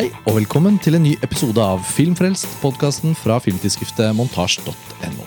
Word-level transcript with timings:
Hei 0.00 0.06
og 0.24 0.38
velkommen 0.38 0.78
til 0.80 0.94
en 0.96 1.02
ny 1.04 1.10
episode 1.20 1.60
av 1.60 1.82
Filmfrelst, 1.84 2.46
podkasten 2.62 3.12
fra 3.12 3.34
filmtidsskriftet 3.44 4.14
montasj.no. 4.16 5.24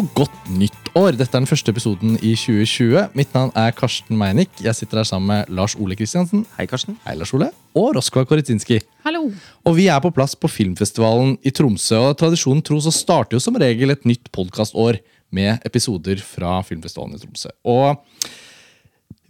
Og 0.00 0.08
godt 0.18 0.48
nytt 0.50 0.88
år! 0.98 1.12
Dette 1.14 1.30
er 1.30 1.44
den 1.44 1.46
første 1.46 1.70
episoden 1.70 2.16
i 2.16 2.32
2020. 2.34 3.12
Mitt 3.14 3.36
navn 3.36 3.52
er 3.54 3.70
Karsten 3.78 4.18
Meinick. 4.18 4.50
Jeg 4.58 4.74
sitter 4.74 4.98
her 4.98 5.06
sammen 5.06 5.30
med 5.30 5.52
Lars 5.54 5.76
Ole 5.78 5.94
Kristiansen. 5.94 6.42
Hei, 6.56 6.66
Karsten. 6.66 6.96
Hei, 7.04 7.14
Lars 7.20 7.30
Ole. 7.38 7.52
Og 7.78 7.92
Roskva 7.94 8.24
Koritsinski. 8.26 8.80
Hallo. 9.06 9.28
Og 9.62 9.76
vi 9.78 9.86
er 9.94 10.02
på 10.02 10.10
plass 10.16 10.34
på 10.34 10.50
filmfestivalen 10.50 11.36
i 11.46 11.52
Tromsø. 11.54 12.00
Og 12.08 12.18
tradisjonen 12.18 12.64
tro 12.66 12.80
så 12.82 12.90
starter 12.90 13.38
jo 13.38 13.44
som 13.44 13.60
regel 13.62 13.94
et 13.94 14.10
nytt 14.10 14.32
podkastår 14.34 14.98
med 15.38 15.62
episoder 15.70 16.18
fra 16.18 16.56
filmfestivalen 16.66 17.14
i 17.14 17.22
Tromsø. 17.22 17.54
Og 17.62 18.02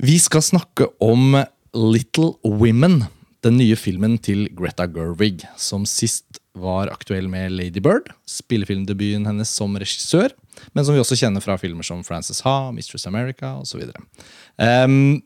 vi 0.08 0.16
skal 0.24 0.46
snakke 0.54 0.88
om 1.04 1.36
Little 1.76 2.38
Women, 2.48 3.02
den 3.46 3.60
nye 3.60 3.76
filmen 3.78 4.16
til 4.22 4.48
Greta 4.56 4.88
Gerwig, 4.90 5.44
som 5.60 5.86
sist 5.88 6.40
var 6.56 6.90
aktuell 6.92 7.28
med 7.30 7.52
Lady 7.54 7.82
Bird, 7.84 8.08
spillefilmdebuten 8.28 9.26
hennes 9.28 9.50
som 9.52 9.76
regissør, 9.78 10.32
men 10.72 10.86
som 10.86 10.96
vi 10.96 11.02
også 11.02 11.18
kjenner 11.20 11.44
fra 11.44 11.58
filmer 11.60 11.86
som 11.86 12.02
Frances 12.06 12.42
Ha, 12.46 12.72
Mistress 12.74 13.06
America 13.08 13.54
osv. 13.60 13.84
Um, 14.56 15.20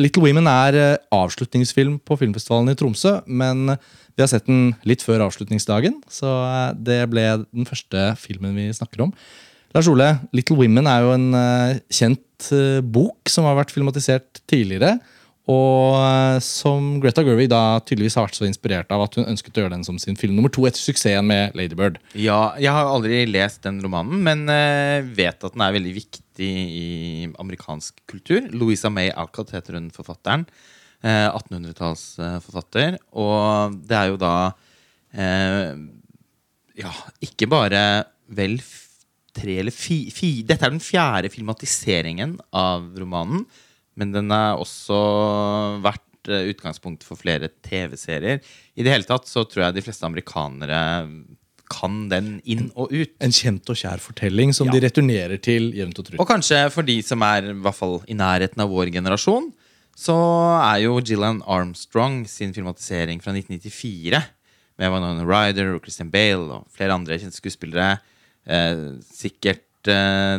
Little 0.00 0.24
Women 0.24 0.48
er 0.50 0.78
eh, 0.78 1.00
avslutningsfilm 1.14 2.00
på 2.02 2.16
filmfestivalen 2.18 2.72
i 2.72 2.78
Tromsø, 2.78 3.20
men 3.26 3.76
vi 4.14 4.22
har 4.22 4.30
sett 4.30 4.48
den 4.48 4.72
litt 4.86 5.04
før 5.06 5.26
avslutningsdagen, 5.28 6.00
så 6.10 6.30
eh, 6.48 6.70
det 6.74 7.00
ble 7.12 7.26
den 7.44 7.68
første 7.68 8.12
filmen 8.18 8.56
vi 8.58 8.70
snakker 8.74 9.06
om. 9.06 9.12
Lars 9.74 9.90
Ole, 9.90 10.08
Little 10.34 10.58
Women 10.58 10.90
er 10.90 11.04
jo 11.04 11.14
en 11.14 11.28
eh, 11.38 11.82
kjent 11.94 12.20
bok 12.92 13.30
som 13.30 13.46
har 13.46 13.54
vært 13.56 13.70
filmatisert 13.72 14.42
tidligere. 14.50 14.98
Og 15.50 15.98
eh, 16.00 16.38
som 16.40 16.94
Greta 17.02 17.20
Gerwig 17.24 17.50
da 17.52 17.78
tydeligvis 17.84 18.16
har 18.16 18.24
vært 18.24 18.38
så 18.38 18.46
inspirert 18.48 18.92
av 18.94 19.02
at 19.04 19.18
hun 19.18 19.26
ønsket 19.28 19.58
å 19.58 19.64
gjøre 19.64 19.74
den 19.74 19.84
som 19.84 19.98
sin 20.00 20.16
film 20.16 20.38
nummer 20.38 20.52
to 20.52 20.64
etter 20.64 20.80
suksessen 20.80 21.26
med 21.28 21.52
Lady 21.58 21.76
Bird. 21.76 21.98
Ja, 22.16 22.54
jeg 22.56 22.72
har 22.72 22.88
aldri 22.88 23.24
lest 23.28 23.60
den 23.66 23.82
romanen, 23.84 24.22
men 24.24 24.46
eh, 24.48 25.04
vet 25.04 25.44
at 25.44 25.52
den 25.52 25.64
er 25.66 25.74
veldig 25.76 25.92
viktig 25.98 26.48
i 26.48 26.86
amerikansk 27.42 28.00
kultur. 28.10 28.48
Louisa 28.56 28.88
May 28.92 29.12
Alcott 29.12 29.52
heter 29.52 29.76
hun 29.76 29.90
forfatteren. 29.92 30.46
Eh, 31.04 31.28
1800-tallsforfatter. 31.28 32.96
Og 33.20 33.76
det 33.84 33.98
er 34.00 34.08
jo 34.14 34.16
da 34.20 34.32
eh, 35.12 35.76
Ja, 36.80 36.94
ikke 37.22 37.50
bare 37.52 37.84
vel 38.32 38.56
tre 39.34 39.58
eller 39.60 39.74
fi, 39.74 40.06
fi 40.14 40.38
Dette 40.46 40.64
er 40.64 40.72
den 40.72 40.82
fjerde 40.82 41.30
filmatiseringen 41.32 42.38
av 42.56 42.88
romanen. 42.96 43.44
Men 43.96 44.12
den 44.14 44.30
har 44.34 44.58
også 44.58 44.98
vært 45.84 46.30
eh, 46.32 46.48
utgangspunkt 46.50 47.04
for 47.06 47.20
flere 47.20 47.48
TV-serier. 47.62 48.40
I 48.74 48.82
det 48.86 48.92
hele 48.94 49.06
tatt 49.08 49.28
så 49.30 49.44
tror 49.46 49.66
jeg 49.68 49.76
de 49.78 49.84
fleste 49.86 50.06
amerikanere 50.08 50.80
kan 51.74 52.08
den 52.10 52.40
inn 52.44 52.66
og 52.76 52.92
ut. 52.92 53.14
En 53.24 53.32
kjent 53.32 53.70
og 53.72 53.78
kjær 53.80 54.02
fortelling 54.04 54.52
som 54.54 54.68
Ja. 54.68 54.74
de 54.76 54.82
returnerer 54.84 55.40
til 55.40 55.70
jevnt 55.72 55.98
og 55.98 56.04
trutt. 56.10 56.20
Og 56.20 56.28
kanskje 56.28 56.58
for 56.70 56.82
de 56.86 56.98
som 57.02 57.22
er 57.24 57.50
i 57.50 57.54
hvert 57.56 57.74
fall 57.78 58.00
i 58.06 58.14
nærheten 58.18 58.60
av 58.60 58.68
vår 58.70 58.90
generasjon, 58.92 59.48
så 59.96 60.14
er 60.60 60.82
jo 60.84 60.98
Gillian 61.00 61.40
Armstrong 61.46 62.24
sin 62.28 62.52
filmatisering 62.52 63.22
fra 63.22 63.32
1994 63.32 64.20
med 64.76 64.90
Vanona 64.90 65.22
Ryder 65.24 65.72
og 65.76 65.82
Christian 65.86 66.10
Bale 66.10 66.50
og 66.58 66.66
flere 66.74 66.92
andre 66.98 67.16
kjente 67.16 67.38
skuespillere 67.38 68.00
eh, 68.44 68.98
sikkert 69.06 69.88
eh, 69.88 70.38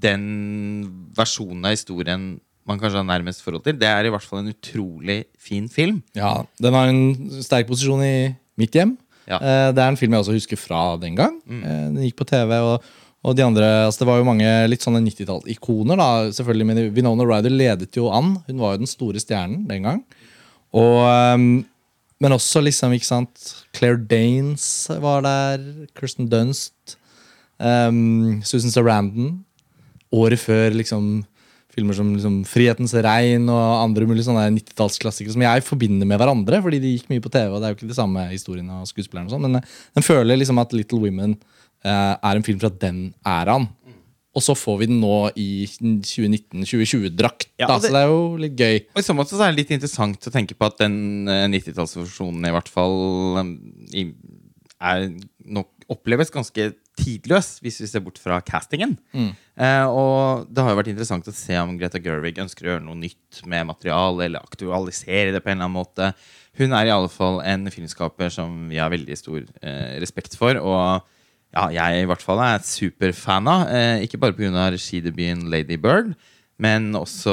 den 0.00 1.10
versjonen 1.16 1.66
av 1.68 1.74
historien 1.76 2.40
man 2.68 2.78
kanskje 2.80 3.00
har 3.00 3.08
nærmest 3.08 3.42
forhold 3.44 3.64
til. 3.64 3.76
Det 3.80 3.88
er 3.88 4.04
i 4.06 4.12
hvert 4.12 4.24
fall 4.24 4.42
en 4.44 4.52
utrolig 4.52 5.22
fin 5.40 5.68
film. 5.72 6.02
Ja, 6.16 6.42
Den 6.60 6.74
har 6.76 6.88
en 6.92 7.42
sterk 7.42 7.66
posisjon 7.70 8.02
i 8.04 8.34
mitt 8.60 8.76
hjem. 8.76 8.96
Ja. 9.28 9.36
Eh, 9.40 9.72
Det 9.72 9.82
er 9.82 9.88
en 9.88 9.96
film 10.00 10.12
jeg 10.12 10.20
også 10.24 10.36
husker 10.36 10.56
fra 10.60 10.96
den 11.00 11.16
gang. 11.16 11.40
Mm. 11.46 11.62
Den 11.96 12.02
gikk 12.04 12.16
på 12.20 12.26
TV. 12.28 12.52
og, 12.60 12.82
og 13.24 13.34
de 13.36 13.42
andre, 13.44 13.86
altså 13.86 14.00
Det 14.04 14.06
var 14.08 14.18
jo 14.20 14.28
mange 14.28 14.68
litt 14.68 14.84
sånne 14.84 15.02
90-tallsikoner. 15.04 15.96
da, 15.98 16.08
selvfølgelig, 16.32 16.66
Men 16.66 16.94
Winona 16.94 17.24
Ryder 17.24 17.50
ledet 17.50 17.96
jo 17.96 18.10
an. 18.12 18.36
Hun 18.46 18.58
var 18.62 18.76
jo 18.76 18.84
den 18.84 18.86
store 18.92 19.18
stjernen 19.20 19.66
den 19.68 19.82
gang. 19.82 20.04
Og, 20.72 21.02
ehm, 21.08 21.64
men 22.20 22.32
også 22.34 22.60
liksom, 22.62 22.92
ikke 22.92 23.06
sant 23.06 23.64
Claire 23.74 23.98
Danes 23.98 24.88
var 25.00 25.22
der. 25.22 25.86
Kirsten 25.98 26.28
Dunst. 26.28 26.96
Um, 27.58 28.40
Susan 28.44 28.70
Sarandon. 28.70 29.44
Året 30.12 30.38
før 30.40 30.70
liksom 30.72 31.24
filmer 31.78 31.96
som 31.96 32.10
liksom, 32.14 32.40
'Frihetens 32.48 32.94
regn' 33.06 33.48
og 33.48 33.84
andre 33.84 34.08
mulige 34.10 34.26
sånne 34.26 34.48
90-tallsklassikere 34.58 35.36
som 35.36 35.46
jeg 35.46 35.64
forbinder 35.66 36.08
med 36.08 36.20
hverandre, 36.20 36.60
fordi 36.64 36.82
de 36.82 36.94
gikk 36.96 37.08
mye 37.12 37.24
på 37.24 37.32
TV. 37.32 37.48
og 37.48 37.60
det 37.60 37.68
er 37.68 37.74
jo 37.74 37.78
ikke 37.78 37.92
de 37.94 38.00
samme 38.02 38.26
historiene 38.32 38.82
og 38.82 38.90
skuespillerne 38.90 39.30
og 39.30 39.36
sånn, 39.36 39.46
Men 39.46 39.62
eh, 39.62 39.76
den 39.96 40.06
føler 40.06 40.36
liksom 40.36 40.60
at 40.60 40.74
'Little 40.74 41.00
Women' 41.00 41.38
eh, 41.84 42.14
er 42.18 42.36
en 42.36 42.42
film 42.42 42.60
fra 42.60 42.68
den 42.70 43.14
æraen. 43.24 43.68
Og 44.36 44.44
så 44.44 44.54
får 44.54 44.76
vi 44.82 44.86
den 44.90 45.00
nå 45.02 45.30
i 45.40 45.66
2019-2020-drakt. 45.66 47.48
Ja, 47.58 47.66
Så 47.80 47.90
det 47.90 47.98
er 47.98 48.10
jo 48.10 48.36
litt 48.38 48.54
gøy. 48.58 48.76
Og 48.94 49.00
I 49.00 49.06
så 49.06 49.16
måte 49.16 49.34
så 49.34 49.42
er 49.42 49.50
det 49.50 49.64
litt 49.64 49.72
interessant 49.74 50.28
å 50.28 50.30
tenke 50.34 50.54
på 50.54 50.68
at 50.68 50.78
den 50.78 51.26
eh, 51.26 51.48
90-tallsversjonen 51.50 52.46
i 52.46 52.52
hvert 52.54 52.70
fall 52.70 53.40
eh, 53.40 53.54
i, 53.98 54.04
er 54.78 55.08
nok 55.48 55.72
oppleves 55.90 56.30
ganske 56.30 56.70
tidløs, 56.98 57.54
hvis 57.62 57.78
vi 57.82 57.88
ser 57.90 58.02
bort 58.04 58.18
fra 58.20 58.40
castingen. 58.44 58.96
Eh, 59.14 59.86
og 59.86 60.48
det 60.50 60.64
har 60.64 60.74
jo 60.74 60.80
vært 60.80 60.90
interessant 60.92 61.30
å 61.30 61.34
se 61.34 61.56
om 61.60 61.76
Greta 61.78 62.00
Gerwig 62.02 62.40
ønsker 62.42 62.66
å 62.66 62.72
gjøre 62.74 62.86
noe 62.86 62.98
nytt 62.98 63.40
med 63.48 63.68
materialet, 63.70 64.26
eller 64.26 64.44
aktualisere 64.44 65.32
det 65.34 65.42
på 65.44 65.52
en 65.52 65.58
eller 65.58 65.68
annen 65.68 65.78
måte. 65.78 66.10
Hun 66.58 66.74
er 66.74 66.88
i 66.88 66.94
alle 66.94 67.10
fall 67.12 67.38
en 67.46 67.70
filmskaper 67.70 68.32
som 68.34 68.66
vi 68.70 68.80
har 68.82 68.90
veldig 68.92 69.18
stor 69.18 69.44
eh, 69.62 69.94
respekt 70.02 70.34
for. 70.38 70.58
og 70.58 71.06
ja, 71.54 71.68
jeg 71.72 72.02
i 72.02 72.08
hvert 72.08 72.24
fall 72.24 72.40
er 72.44 72.64
superfan 72.66 73.48
av. 73.48 73.68
Eh, 73.72 74.04
ikke 74.04 74.20
bare 74.20 74.36
pga. 74.36 74.66
regidebuten 74.74 75.48
Lady 75.48 75.78
Bird, 75.80 76.12
men 76.58 76.92
også 76.98 77.32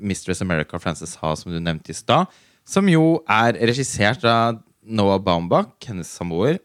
Mistress 0.00 0.42
America 0.42 0.80
Frances 0.82 1.14
Ha, 1.20 1.34
som 1.36 1.52
du 1.52 1.60
nevnte 1.60 1.92
i 1.92 1.94
stad. 1.94 2.26
Som 2.66 2.88
jo 2.90 3.22
er 3.30 3.58
regissert 3.60 4.24
av 4.24 4.58
Noah 4.82 5.20
Baumbach, 5.22 5.70
hennes 5.86 6.10
samboer. 6.10 6.58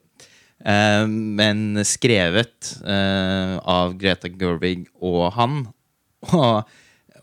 Eh, 0.68 1.06
men 1.08 1.80
skrevet 1.88 2.74
eh, 2.84 3.56
av 3.58 3.96
Greta 4.00 4.32
Gerwig 4.32 4.88
og 5.00 5.32
han. 5.38 5.64
Og 6.34 6.76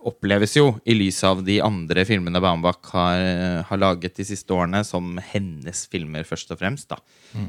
oppleves 0.05 0.53
jo, 0.59 0.67
i 0.85 0.93
lys 0.97 1.23
av 1.25 1.41
de 1.47 1.59
andre 1.65 2.03
filmene 2.05 2.41
Baumbach 2.45 2.91
har, 2.93 3.23
har 3.65 3.81
laget 3.81 4.19
de 4.19 4.27
siste 4.29 4.53
årene, 4.53 4.83
som 4.85 5.17
hennes 5.33 5.81
filmer, 5.89 6.27
først 6.29 6.53
og 6.53 6.61
fremst. 6.61 6.91
da. 6.93 6.99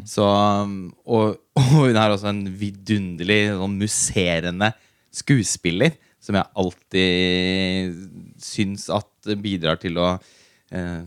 Så, 0.07 0.23
og, 0.23 1.35
og 1.59 1.67
hun 1.73 1.99
er 1.99 2.13
også 2.13 2.31
en 2.31 2.45
vidunderlig, 2.55 3.41
sånn 3.59 3.75
musserende 3.81 4.71
skuespiller, 5.15 5.97
som 6.23 6.39
jeg 6.39 6.51
alltid 6.63 7.99
syns 8.41 8.87
at 8.93 9.35
bidrar 9.43 9.77
til 9.83 9.99
å 9.99 10.13
eh, 10.15 11.03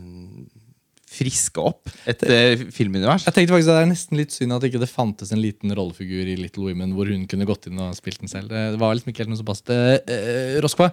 friske 1.19 1.63
opp 1.63 1.91
et 2.09 2.23
eh, 2.27 2.65
filmunivers. 2.73 3.25
Jeg 3.27 3.35
tenkte 3.35 3.55
faktisk 3.55 3.71
at 3.71 3.79
Det 3.79 3.85
er 3.85 3.91
nesten 3.91 4.19
litt 4.19 4.35
synd 4.35 4.55
at 4.55 4.67
ikke 4.67 4.81
det 4.81 4.91
fantes 4.91 5.33
en 5.35 5.41
liten 5.43 5.73
rollefigur 5.75 6.29
i 6.31 6.37
Little 6.39 6.69
Women 6.69 6.95
hvor 6.97 7.09
hun 7.11 7.25
kunne 7.29 7.47
gått 7.49 7.67
inn 7.69 7.81
og 7.83 7.97
spilt 7.97 8.23
den 8.23 8.31
selv. 8.31 8.53
Det 8.53 8.79
var 8.81 8.95
liksom 8.95 9.11
ikke 9.11 9.25
helt 9.25 9.33
noe 9.33 9.41
som 9.41 9.49
passet. 9.49 9.73
Eh, 9.75 10.15
eh, 10.15 10.59
Roskva, 10.63 10.91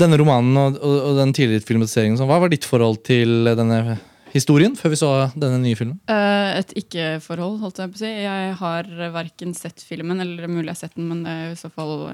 denne 0.00 0.18
romanen 0.18 0.58
og, 0.58 0.80
og, 0.80 0.96
og 1.10 1.20
den 1.20 1.36
tidligere 1.36 1.66
filmatiseringen, 1.68 2.18
sånn, 2.18 2.30
hva 2.30 2.40
var 2.42 2.52
ditt 2.52 2.66
forhold 2.66 3.04
til 3.06 3.52
denne 3.54 3.98
historien 4.34 4.74
før 4.74 4.90
vi 4.90 4.98
så 4.98 5.12
denne 5.38 5.60
nye 5.62 5.78
filmen? 5.78 6.00
Eh, 6.10 6.58
et 6.58 6.74
ikke-forhold, 6.82 7.60
holdt 7.62 7.78
jeg 7.80 7.92
på 7.92 8.00
å 8.00 8.02
si. 8.02 8.10
Jeg 8.24 8.58
har 8.58 8.90
verken 9.14 9.54
sett 9.54 9.84
filmen, 9.86 10.18
eller 10.24 10.48
er 10.48 10.50
mulig 10.50 10.66
jeg 10.66 10.74
har 10.74 10.82
sett 10.82 10.98
den, 10.98 11.08
men 11.12 11.22
det 11.26 11.38
er 11.38 11.54
i 11.54 11.62
så 11.62 11.70
fall 11.70 12.08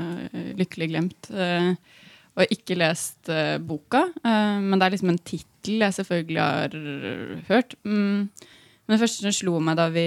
lykkelig 0.61 0.93
glemt. 0.93 1.33
Eh, 1.33 1.73
og 2.39 2.55
ikke 2.55 2.79
lest 2.79 3.31
uh, 3.33 3.59
boka. 3.59 4.07
uh, 4.23 4.59
men 4.63 4.79
det 4.79 4.87
er 4.87 4.95
liksom 4.95 5.13
en 5.13 5.23
tittel 5.23 5.85
jeg 5.87 5.97
selvfølgelig 5.99 6.41
har 6.41 6.77
hørt. 7.51 7.75
Mm. 7.85 8.31
Men 8.91 8.97
det 8.99 9.05
første 9.05 9.23
som 9.23 9.35
slo 9.35 9.59
meg 9.63 9.77
da 9.79 9.85
vi 9.95 10.03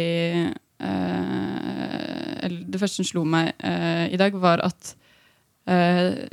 eh, 0.83 2.31
Eller 2.43 2.65
det 2.67 2.81
første 2.81 2.99
som 2.99 3.07
slo 3.07 3.21
meg 3.23 3.53
eh, 3.63 4.11
i 4.11 4.19
dag, 4.19 4.35
var 4.35 4.59
at 4.65 4.89
eh, 5.71 6.27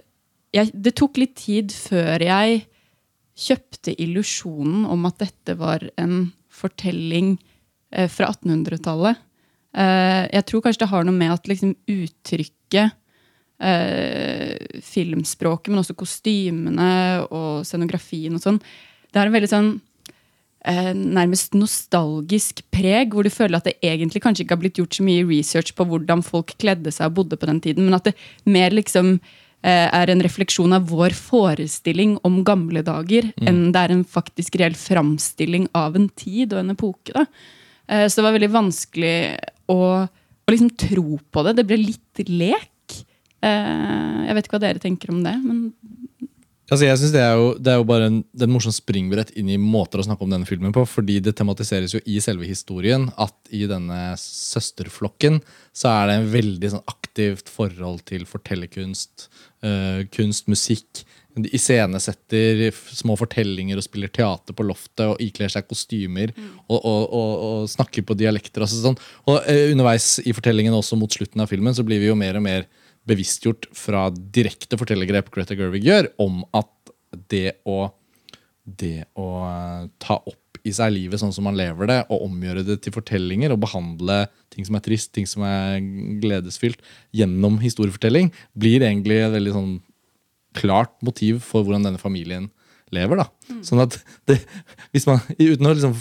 jeg, 0.51 0.73
det 0.75 0.97
tok 0.99 1.21
litt 1.23 1.37
tid 1.39 1.71
før 1.71 2.25
jeg 2.27 2.65
kjøpte 3.39 3.95
illusjonen 4.03 4.83
om 4.91 5.07
at 5.07 5.21
dette 5.23 5.55
var 5.61 5.87
en 5.95 6.33
fortelling 6.51 7.37
eh, 7.95 8.11
fra 8.11 8.33
1800-tallet. 8.35 9.23
Eh, 9.71 10.25
jeg 10.35 10.47
tror 10.51 10.67
kanskje 10.67 10.83
det 10.83 10.91
har 10.91 11.07
noe 11.07 11.15
med 11.23 11.37
at 11.37 11.47
liksom, 11.53 11.77
uttrykket, 11.87 12.99
eh, 13.61 14.81
filmspråket, 14.85 15.71
men 15.71 15.83
også 15.83 15.97
kostymene 15.99 16.91
og 17.29 17.62
scenografien 17.69 18.37
og 18.37 18.43
sånn, 18.43 18.61
det 19.11 19.19
har 19.21 19.29
en 19.31 19.37
veldig 19.37 19.51
sånn 19.51 19.71
eh, 20.69 20.93
nærmest 20.95 21.57
nostalgisk 21.59 22.62
preg, 22.73 23.15
hvor 23.15 23.27
du 23.27 23.33
føler 23.35 23.59
at 23.59 23.69
det 23.69 23.79
egentlig 23.87 24.23
kanskje 24.25 24.47
ikke 24.47 24.57
har 24.57 24.65
blitt 24.65 24.81
gjort 24.81 24.99
så 24.99 25.07
mye 25.07 25.27
research 25.29 25.75
på 25.77 25.87
hvordan 25.91 26.25
folk 26.27 26.55
kledde 26.61 26.93
seg 26.95 27.11
og 27.11 27.21
bodde 27.21 27.41
på 27.41 27.51
den 27.51 27.62
tiden, 27.65 27.87
men 27.89 27.99
at 27.99 28.11
det 28.11 28.17
mer 28.49 28.75
liksom 28.77 29.17
eh, 29.17 29.89
er 29.89 30.13
en 30.13 30.25
refleksjon 30.25 30.77
av 30.77 30.89
vår 30.91 31.17
forestilling 31.19 32.19
om 32.27 32.43
gamle 32.47 32.85
dager, 32.87 33.33
enn 33.41 33.71
det 33.75 33.87
er 33.87 33.97
en 33.97 34.06
faktisk 34.06 34.61
reell 34.61 34.79
framstilling 34.79 35.69
av 35.77 35.99
en 35.99 36.09
tid 36.15 36.55
og 36.55 36.65
en 36.65 36.77
epoke. 36.77 37.15
da. 37.17 37.27
Eh, 37.91 38.06
så 38.06 38.21
det 38.21 38.27
var 38.29 38.37
veldig 38.39 38.53
vanskelig 38.55 39.15
å, 39.71 39.81
å 40.06 40.53
liksom 40.53 40.75
tro 40.79 41.19
på 41.19 41.47
det. 41.47 41.56
Det 41.59 41.67
ble 41.67 41.81
litt 41.83 42.23
lek. 42.29 42.69
Eh, 43.47 44.17
jeg 44.29 44.37
vet 44.37 44.47
ikke 44.47 44.59
hva 44.59 44.65
dere 44.67 44.83
tenker 44.83 45.15
om 45.15 45.23
det, 45.25 45.37
men 45.45 45.71
Altså 46.71 46.87
jeg 46.87 46.99
synes 47.01 47.15
Det 47.15 47.23
er 47.23 47.33
jo, 47.35 47.47
det 47.59 47.73
er 47.73 47.79
jo 47.81 47.87
bare 47.89 48.07
en, 48.07 48.19
en 48.23 48.53
morsom 48.53 48.75
springbrett 48.75 49.33
inn 49.39 49.51
i 49.51 49.59
måter 49.59 50.01
å 50.01 50.07
snakke 50.07 50.23
om 50.23 50.31
denne 50.31 50.47
filmen 50.47 50.75
på. 50.75 50.85
Fordi 50.87 51.19
det 51.25 51.35
tematiseres 51.39 51.97
jo 51.97 52.03
i 52.07 52.21
selve 52.23 52.47
historien 52.47 53.09
at 53.19 53.35
i 53.51 53.65
denne 53.71 54.13
søsterflokken 54.21 55.41
så 55.75 55.91
er 55.91 56.07
det 56.07 56.19
en 56.19 56.29
veldig 56.31 56.73
sånn 56.77 56.91
aktivt 56.91 57.51
forhold 57.51 58.05
til 58.07 58.27
fortellerkunst, 58.29 59.27
eh, 59.67 60.05
kunst, 60.15 60.47
musikk. 60.51 61.03
De 61.41 61.51
iscenesetter 61.57 62.69
små 62.75 63.17
fortellinger 63.19 63.79
og 63.79 63.87
spiller 63.87 64.11
teater 64.13 64.55
på 64.55 64.67
loftet 64.67 65.07
og 65.09 65.23
ikler 65.23 65.51
seg 65.51 65.67
kostymer 65.71 66.33
og, 66.69 66.79
og, 66.79 67.03
og, 67.07 67.31
og 67.47 67.71
snakker 67.71 68.07
på 68.07 68.19
dialekter. 68.19 68.63
Og 68.63 68.71
sånn. 68.71 68.99
Og 69.27 69.43
eh, 69.51 69.73
underveis 69.75 70.21
i 70.23 70.35
fortellingen 70.37 70.77
også 70.79 70.99
mot 71.01 71.11
slutten 71.11 71.43
av 71.43 71.51
filmen 71.51 71.75
så 71.75 71.87
blir 71.87 72.03
vi 72.03 72.13
jo 72.13 72.19
mer 72.19 72.39
og 72.39 72.47
mer 72.47 72.71
bevisstgjort 73.11 73.71
fra 73.77 74.09
direkte 74.11 74.79
fortellergrep 74.81 75.31
Greta 75.35 75.57
Gerwig 75.59 75.87
gjør, 75.87 76.11
om 76.23 76.45
at 76.57 76.95
det 77.31 77.61
å, 77.69 77.89
det 78.65 79.09
å 79.19 79.29
eh, 79.49 79.89
ta 80.03 80.21
opp 80.21 80.37
i 80.67 80.73
seg 80.77 80.93
livet 80.93 81.21
sånn 81.21 81.33
som 81.33 81.47
man 81.49 81.57
lever 81.59 81.89
det, 81.89 81.99
og 82.12 82.27
omgjøre 82.27 82.65
det 82.67 82.81
til 82.85 82.95
fortellinger, 82.95 83.55
og 83.55 83.62
behandle 83.62 84.23
ting 84.53 84.67
som 84.67 84.77
er 84.77 84.85
trist, 84.85 85.12
ting 85.17 85.29
som 85.29 85.45
er 85.47 85.79
gledesfylt, 86.23 86.83
gjennom 87.17 87.59
historiefortelling, 87.62 88.31
blir 88.59 88.85
egentlig 88.85 89.23
et 89.23 89.35
veldig 89.35 89.55
sånn 89.56 89.77
klart 90.59 90.97
motiv 91.06 91.41
for 91.47 91.65
hvordan 91.65 91.87
denne 91.87 92.03
familien 92.03 92.51
lever. 92.95 93.23
da. 93.23 93.56
Sånn 93.67 93.83
at 93.85 93.97
det, 94.29 94.41
hvis 94.95 95.06
man, 95.09 95.23
Uten 95.39 95.69
å 95.69 95.75
liksom 95.75 95.97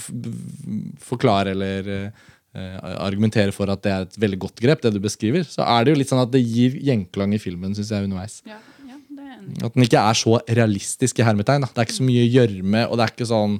forklare 1.05 1.53
eller 1.55 1.93
eh, 1.93 2.27
argumentere 2.55 3.51
for 3.53 3.69
at 3.69 3.81
det 3.85 3.91
er 3.93 4.01
et 4.07 4.15
veldig 4.19 4.39
godt 4.39 4.55
grep, 4.59 4.81
det 4.81 4.93
du 4.93 4.99
beskriver, 4.99 5.43
så 5.45 5.61
er 5.67 5.83
det 5.85 5.93
jo 5.93 5.99
litt 5.99 6.09
sånn 6.09 6.23
at 6.23 6.31
det 6.33 6.41
gir 6.43 6.71
gjenklang 6.81 7.33
i 7.33 7.37
filmen, 7.41 7.75
synes 7.75 7.89
jeg, 7.93 8.03
underveis. 8.09 8.41
ja, 8.45 8.57
ja, 8.87 8.95
en 9.37 9.65
At 9.65 9.73
den 9.75 9.83
ikke 9.85 10.01
er 10.01 10.13
så 10.17 10.39
realistisk 10.49 11.19
i 11.19 11.23
hermetegn. 11.23 11.61
Da. 11.61 11.67
Det 11.67 11.77
er 11.77 11.85
ikke 11.89 11.99
så 12.01 12.07
mye 12.09 12.25
gjørme, 12.33 12.87
og 12.89 12.97
det 12.97 13.05
er 13.05 13.13
ikke 13.13 13.29
sånn 13.29 13.59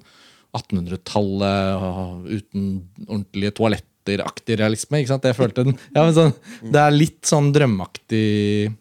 1800-tallet 0.57 2.27
uten 2.39 2.67
ordentlige 3.07 3.53
toaletter-aktig 3.59 4.57
realisme. 4.59 4.99
ikke 5.01 5.13
sant? 5.13 5.23
Jeg 5.29 5.37
følte 5.37 5.65
den, 5.67 5.77
ja, 5.95 6.03
men 6.03 6.13
sånn, 6.17 6.33
Det 6.63 6.79
er 6.81 6.91
litt 6.95 7.21
sånn 7.29 7.51
drømmeaktig 7.53 8.75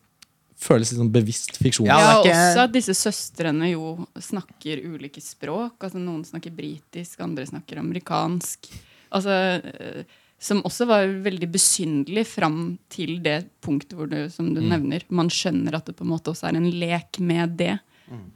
Føles 0.58 0.90
litt 0.90 0.98
sånn 0.98 1.12
bevisst 1.14 1.54
fiksjon. 1.62 1.86
Ja, 1.86 1.98
Ja, 2.00 2.22
det 2.22 2.32
er 2.32 2.34
ikke- 2.34 2.38
også 2.50 2.62
at 2.64 2.72
disse 2.72 2.94
søstrene 2.98 3.70
jo 3.70 4.08
snakker 4.18 4.82
ulike 4.82 5.20
språk. 5.22 5.78
altså 5.78 6.00
Noen 6.02 6.24
snakker 6.24 6.50
britisk, 6.50 7.20
andre 7.20 7.44
snakker 7.46 7.78
amerikansk. 7.78 8.66
Altså, 9.14 9.34
eh, 9.62 10.16
som 10.38 10.62
også 10.66 10.86
var 10.86 11.10
veldig 11.24 11.48
besynderlig 11.50 12.24
fram 12.30 12.60
til 12.92 13.16
det 13.24 13.40
punktet 13.64 13.96
hvor 13.98 14.10
du, 14.10 14.20
som 14.30 14.52
du 14.54 14.60
nevner, 14.62 15.02
man 15.10 15.30
skjønner 15.32 15.74
at 15.78 15.88
det 15.88 15.96
på 15.98 16.06
en 16.06 16.12
måte 16.12 16.30
også 16.30 16.46
er 16.50 16.60
en 16.60 16.68
lek 16.70 17.18
med 17.18 17.56
det. 17.58 17.72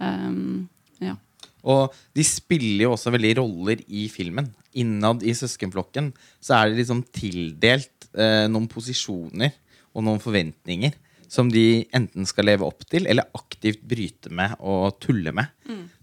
Um, 0.02 0.66
ja. 0.98 1.14
Og 1.62 1.94
de 2.16 2.24
spiller 2.26 2.88
jo 2.88 2.96
også 2.96 3.12
veldig 3.14 3.36
roller 3.38 3.84
i 3.86 4.08
filmen. 4.10 4.50
Innad 4.82 5.22
i 5.22 5.34
søskenflokken 5.36 6.10
så 6.42 6.58
er 6.58 6.72
det 6.72 6.80
liksom 6.80 7.04
tildelt 7.14 8.08
eh, 8.18 8.48
noen 8.50 8.66
posisjoner 8.72 9.54
og 9.92 10.06
noen 10.08 10.20
forventninger 10.22 10.96
som 11.32 11.48
de 11.52 11.84
enten 11.96 12.26
skal 12.28 12.50
leve 12.50 12.66
opp 12.66 12.82
til, 12.90 13.06
eller 13.08 13.30
aktivt 13.38 13.80
bryte 13.88 14.32
med 14.34 14.58
og 14.60 14.98
tulle 15.00 15.32
med. 15.32 15.48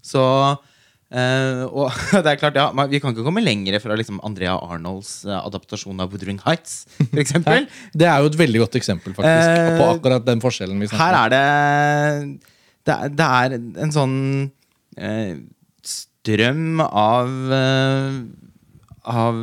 Så 0.02 0.22
eh, 1.10 1.62
Og 1.66 1.90
det 2.24 2.32
er 2.32 2.38
klart, 2.40 2.58
ja, 2.58 2.68
man- 2.76 2.90
vi 2.90 3.00
kan 3.02 3.14
ikke 3.14 3.24
komme 3.26 3.42
lenger 3.44 3.78
fra 3.82 3.96
liksom 3.98 4.20
Andrea 4.26 4.56
Arnolds 4.56 5.24
eh, 5.26 5.36
adaptasjon 5.38 6.00
av 6.02 6.12
Woodring 6.12 6.40
Heights, 6.46 6.86
For 6.98 7.66
Det 8.00 8.06
er 8.08 8.22
jo 8.22 8.30
et 8.30 8.38
veldig 8.38 8.62
godt 8.66 8.78
eksempel 8.80 9.14
faktisk, 9.16 9.50
uh, 9.50 9.76
på 9.80 9.90
akkurat 9.96 10.26
den 10.26 10.42
forskjellen 10.44 10.80
vi 10.80 10.90
snakker 10.90 11.04
Her 11.04 11.18
er 11.24 11.34
det 11.34 11.44
Det 12.88 12.98
det 13.18 13.30
er 13.40 13.58
en 13.84 13.94
sånn 13.94 14.16
strøm 15.86 16.80
av 16.84 17.30
Av 19.10 19.36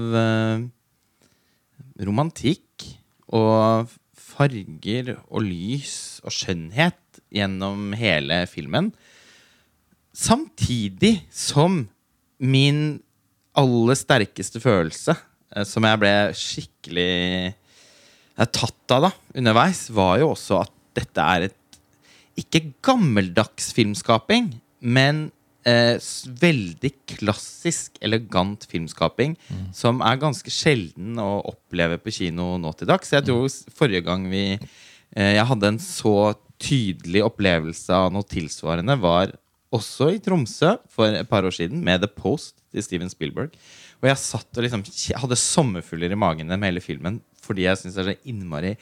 romantikk 1.97 2.85
og 3.33 3.89
farger 4.37 5.15
og 5.27 5.41
lys 5.45 5.95
og 6.25 6.33
skjønnhet 6.35 7.21
gjennom 7.33 7.91
hele 7.97 8.43
filmen. 8.49 8.91
Samtidig 10.17 11.19
som 11.29 11.83
min 12.41 12.81
aller 13.57 13.97
sterkeste 13.97 14.61
følelse, 14.61 15.13
eh, 15.53 15.65
som 15.65 15.85
jeg 15.85 16.01
ble 16.01 16.13
skikkelig 16.37 17.53
tatt 18.53 18.93
av 18.93 19.07
da, 19.07 19.11
underveis, 19.37 19.87
var 19.93 20.19
jo 20.21 20.31
også 20.33 20.61
at 20.63 20.73
dette 20.97 21.23
er 21.23 21.47
et 21.47 21.79
ikke 22.37 22.67
gammeldags 22.85 23.71
filmskaping, 23.73 24.51
men 24.81 25.27
eh, 25.65 25.97
veldig 26.41 26.91
klassisk, 27.17 27.97
elegant 28.01 28.65
filmskaping, 28.69 29.33
som 29.73 30.03
er 30.05 30.21
ganske 30.21 30.53
sjelden 30.53 31.17
å 31.21 31.41
oppleve 31.49 31.97
på 32.01 32.13
kino 32.19 32.55
nå 32.61 32.73
til 32.77 32.89
dags. 32.89 33.13
Jeg 33.13 33.25
tror 33.25 33.49
forrige 33.73 34.05
gang 34.05 34.27
vi 34.29 34.45
eh, 34.53 35.33
jeg 35.37 35.47
hadde 35.49 35.73
en 35.73 35.81
så 35.81 36.33
tydelig 36.61 37.25
opplevelse 37.25 37.93
av 37.93 38.13
noe 38.13 38.25
tilsvarende, 38.29 38.97
var 39.01 39.33
også 39.73 40.11
i 40.15 40.21
Tromsø 40.23 40.75
for 40.91 41.11
et 41.11 41.27
par 41.29 41.45
år 41.47 41.55
siden, 41.55 41.83
med 41.83 42.03
The 42.03 42.09
Post 42.11 42.61
til 42.71 42.83
Steven 42.85 43.11
Spielberg. 43.11 43.55
Og 44.01 44.09
jeg 44.11 44.21
satt 44.21 44.59
og 44.59 44.65
liksom 44.65 44.85
hadde 45.23 45.39
sommerfugler 45.41 46.13
i 46.13 46.19
magen 46.19 46.51
med 46.53 46.69
hele 46.69 46.83
filmen 46.83 47.21
fordi 47.47 47.63
jeg 47.63 47.79
syns 47.79 47.95
det 47.95 48.01
er 48.01 48.09
så 48.09 48.27
innmari 48.27 48.73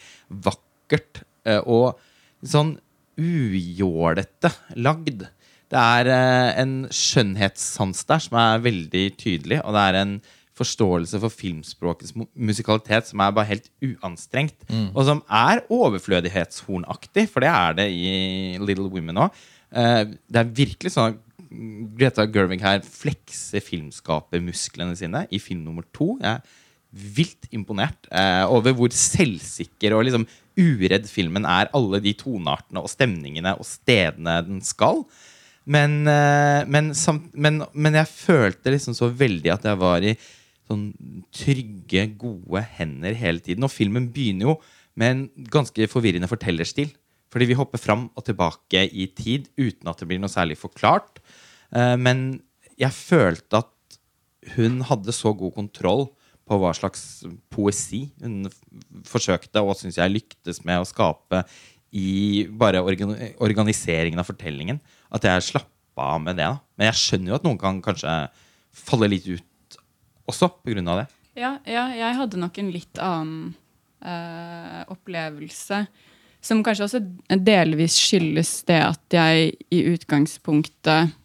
vakkert 0.46 1.20
eh, 1.46 1.60
og 1.62 2.00
sånn 2.42 2.72
ujålete 3.16 4.50
lagd. 4.82 5.28
Det 5.70 5.82
er 5.82 6.10
eh, 6.10 6.50
en 6.64 6.74
skjønnhetssans 6.90 8.02
der 8.10 8.24
som 8.26 8.40
er 8.42 8.64
veldig 8.66 9.06
tydelig, 9.22 9.60
og 9.62 9.78
det 9.78 9.84
er 9.84 10.00
en 10.02 10.16
forståelse 10.56 11.20
for 11.20 11.34
filmspråkets 11.36 12.14
musikalitet 12.16 13.10
som 13.10 13.22
er 13.22 13.34
bare 13.36 13.50
helt 13.50 13.70
uanstrengt. 13.84 14.56
Og 14.96 15.04
som 15.08 15.22
er 15.30 15.66
overflødighetshornaktig, 15.74 17.28
for 17.30 17.44
det 17.44 17.52
er 17.52 17.76
det 17.82 17.90
i 17.92 18.14
Little 18.64 18.88
Women 18.90 19.28
òg. 19.28 19.44
Det 19.76 20.40
er 20.40 20.52
virkelig 20.56 20.94
sånn 20.94 21.14
at 21.14 21.22
Greta 21.96 22.26
Gerwig 22.32 22.64
her 22.64 22.82
flekser 22.84 23.64
filmskapermusklene 23.64 24.96
sine 24.98 25.26
i 25.34 25.40
film 25.42 25.66
nummer 25.66 25.86
to. 25.96 26.16
Jeg 26.22 26.40
er 26.40 26.62
vilt 27.16 27.48
imponert 27.56 28.08
eh, 28.12 28.44
over 28.48 28.76
hvor 28.76 28.94
selvsikker 28.96 29.96
og 29.96 30.06
liksom 30.08 30.26
uredd 30.56 31.08
filmen 31.12 31.48
er. 31.48 31.72
Alle 31.76 32.02
de 32.04 32.16
toneartene 32.18 32.84
og 32.84 32.92
stemningene 32.92 33.56
og 33.60 33.68
stedene 33.68 34.40
den 34.48 34.62
skal. 34.66 35.04
Men, 35.66 36.04
eh, 36.08 36.64
men, 36.70 36.94
samt, 36.98 37.32
men, 37.34 37.64
men 37.74 38.00
jeg 38.00 38.12
følte 38.12 38.74
liksom 38.74 38.98
så 38.98 39.10
veldig 39.12 39.54
at 39.56 39.68
jeg 39.68 39.82
var 39.82 40.06
i 40.06 40.16
sånn 40.66 40.90
trygge, 41.36 42.08
gode 42.18 42.64
hender 42.78 43.18
hele 43.18 43.44
tiden. 43.44 43.68
Og 43.68 43.74
filmen 43.74 44.10
begynner 44.14 44.52
jo 44.52 44.60
med 44.96 45.12
en 45.12 45.48
ganske 45.52 45.90
forvirrende 45.92 46.30
fortellerstil. 46.32 46.94
Fordi 47.34 47.48
vi 47.50 47.58
hopper 47.58 47.82
fram 47.82 48.08
og 48.16 48.26
tilbake 48.28 48.86
i 48.92 49.08
tid 49.18 49.50
uten 49.58 49.90
at 49.92 50.02
det 50.02 50.08
blir 50.10 50.22
noe 50.22 50.32
særlig 50.32 50.58
forklart. 50.60 51.20
Eh, 51.72 51.96
Men 51.98 52.42
jeg 52.80 52.92
følte 52.96 53.64
at 53.64 54.00
hun 54.56 54.82
hadde 54.86 55.14
så 55.16 55.34
god 55.34 55.56
kontroll 55.56 56.08
på 56.46 56.58
hva 56.62 56.72
slags 56.78 57.26
poesi 57.50 58.04
hun 58.22 58.46
forsøkte, 59.10 59.64
og 59.64 59.78
syns 59.80 59.98
jeg 59.98 60.14
lyktes 60.14 60.62
med 60.68 60.84
å 60.84 60.86
skape 60.88 61.42
i 61.96 62.46
bare 62.52 62.84
organiseringen 62.84 64.22
av 64.22 64.28
fortellingen, 64.28 64.82
at 65.16 65.26
jeg 65.26 65.48
slappa 65.48 66.10
av 66.16 66.22
med 66.22 66.38
det. 66.38 66.52
Men 66.78 66.92
jeg 66.92 67.02
skjønner 67.02 67.32
jo 67.32 67.38
at 67.40 67.46
noen 67.48 67.62
kan 67.62 67.82
kanskje 67.82 68.16
falle 68.76 69.10
litt 69.10 69.28
ut 69.32 69.78
også 70.30 70.52
av 70.52 71.00
det. 71.00 71.08
Ja, 71.36 71.58
ja, 71.68 71.88
jeg 71.96 72.18
hadde 72.20 72.40
nok 72.40 72.58
en 72.60 72.72
litt 72.74 73.00
annen 73.02 73.56
øh, 74.06 74.82
opplevelse. 74.94 75.86
Som 76.46 76.62
kanskje 76.66 76.86
også 76.86 77.02
delvis 77.42 77.98
skyldes 77.98 78.60
det 78.70 78.82
at 78.86 79.16
jeg 79.18 79.54
i 79.74 79.84
utgangspunktet 79.96 81.16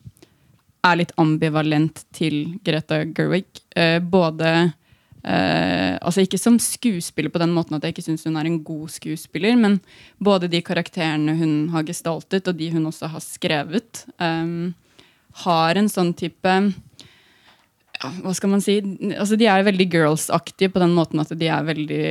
er 0.81 0.97
litt 0.97 1.13
ambivalent 1.21 2.07
til 2.17 2.57
Greta 2.65 3.03
Gerwig. 3.05 3.49
Eh, 3.77 3.99
både 4.01 4.51
eh, 5.21 5.99
Altså 6.01 6.25
ikke 6.25 6.41
som 6.41 6.57
skuespiller 6.63 7.33
på 7.33 7.43
den 7.43 7.53
måten 7.53 7.77
at 7.77 7.85
jeg 7.85 7.93
ikke 7.93 8.07
syns 8.07 8.25
hun 8.25 8.39
er 8.41 8.49
en 8.49 8.63
god 8.65 8.89
skuespiller, 8.95 9.59
men 9.61 9.77
både 10.17 10.49
de 10.49 10.63
karakterene 10.65 11.37
hun 11.37 11.55
har 11.75 11.85
gestaltet, 11.85 12.49
og 12.49 12.57
de 12.57 12.71
hun 12.73 12.89
også 12.89 13.11
har 13.13 13.25
skrevet, 13.25 14.07
eh, 14.17 14.73
har 15.45 15.77
en 15.77 15.93
sånn 15.93 16.15
type 16.17 16.55
hva 18.01 18.33
skal 18.33 18.49
man 18.49 18.63
si? 18.65 18.79
Altså, 19.13 19.37
de 19.37 19.45
er 19.45 19.67
veldig 19.67 19.87
girls-aktige 19.93 20.73
på 20.73 20.81
den 20.81 20.95
måten 20.97 21.21
at 21.21 21.35
de 21.37 21.51
er 21.53 21.67
veldig 21.67 22.07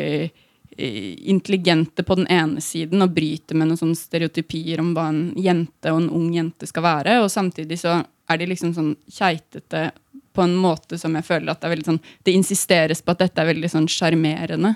intelligente 0.79 2.03
på 2.03 2.15
den 2.15 2.27
ene 2.31 2.61
siden 2.63 3.03
og 3.03 3.11
bryter 3.15 3.57
med 3.57 3.69
noen 3.69 3.79
sånne 3.79 3.99
stereotypier 3.99 4.79
om 4.79 4.93
hva 4.95 5.09
en 5.11 5.23
jente 5.39 5.91
og 5.91 6.03
en 6.03 6.11
ung 6.15 6.29
jente 6.35 6.69
skal 6.69 6.85
være, 6.85 7.17
og 7.23 7.31
samtidig 7.33 7.79
så 7.81 7.99
er 8.29 8.39
de 8.39 8.47
liksom 8.51 8.71
sånn 8.75 8.93
keitete 9.11 9.89
på 10.33 10.45
en 10.45 10.55
måte 10.55 10.99
som 11.01 11.15
jeg 11.17 11.25
føler 11.25 11.51
at 11.51 11.61
det 11.61 11.67
er 11.67 11.73
veldig 11.73 11.87
sånn 11.87 12.03
Det 12.23 12.35
insisteres 12.37 13.01
på 13.01 13.11
at 13.15 13.23
dette 13.25 13.41
er 13.41 13.49
veldig 13.49 13.69
sånn 13.71 13.87
sjarmerende. 13.89 14.75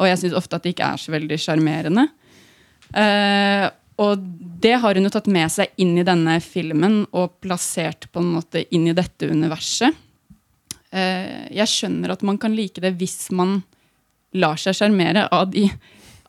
Og 0.00 0.08
jeg 0.08 0.20
syns 0.20 0.38
ofte 0.38 0.58
at 0.58 0.64
det 0.64 0.72
ikke 0.74 0.88
er 0.88 1.02
så 1.02 1.12
veldig 1.14 1.38
sjarmerende. 1.40 2.06
Uh, 2.96 3.68
og 4.02 4.24
det 4.62 4.74
har 4.82 4.98
hun 4.98 5.08
jo 5.08 5.12
tatt 5.12 5.28
med 5.32 5.52
seg 5.52 5.72
inn 5.80 5.94
i 6.00 6.04
denne 6.06 6.36
filmen 6.44 7.04
og 7.16 7.38
plassert 7.44 8.08
på 8.12 8.20
en 8.20 8.34
måte 8.34 8.64
inn 8.74 8.88
i 8.90 8.96
dette 8.96 9.28
universet. 9.30 9.94
Uh, 10.92 11.46
jeg 11.52 11.70
skjønner 11.70 12.12
at 12.12 12.24
man 12.26 12.40
kan 12.40 12.56
like 12.56 12.82
det 12.82 12.94
hvis 13.00 13.28
man 13.36 13.60
lar 14.34 14.58
seg 14.60 14.76
sjarmere 14.78 15.26
av, 15.32 15.50
de, 15.52 15.68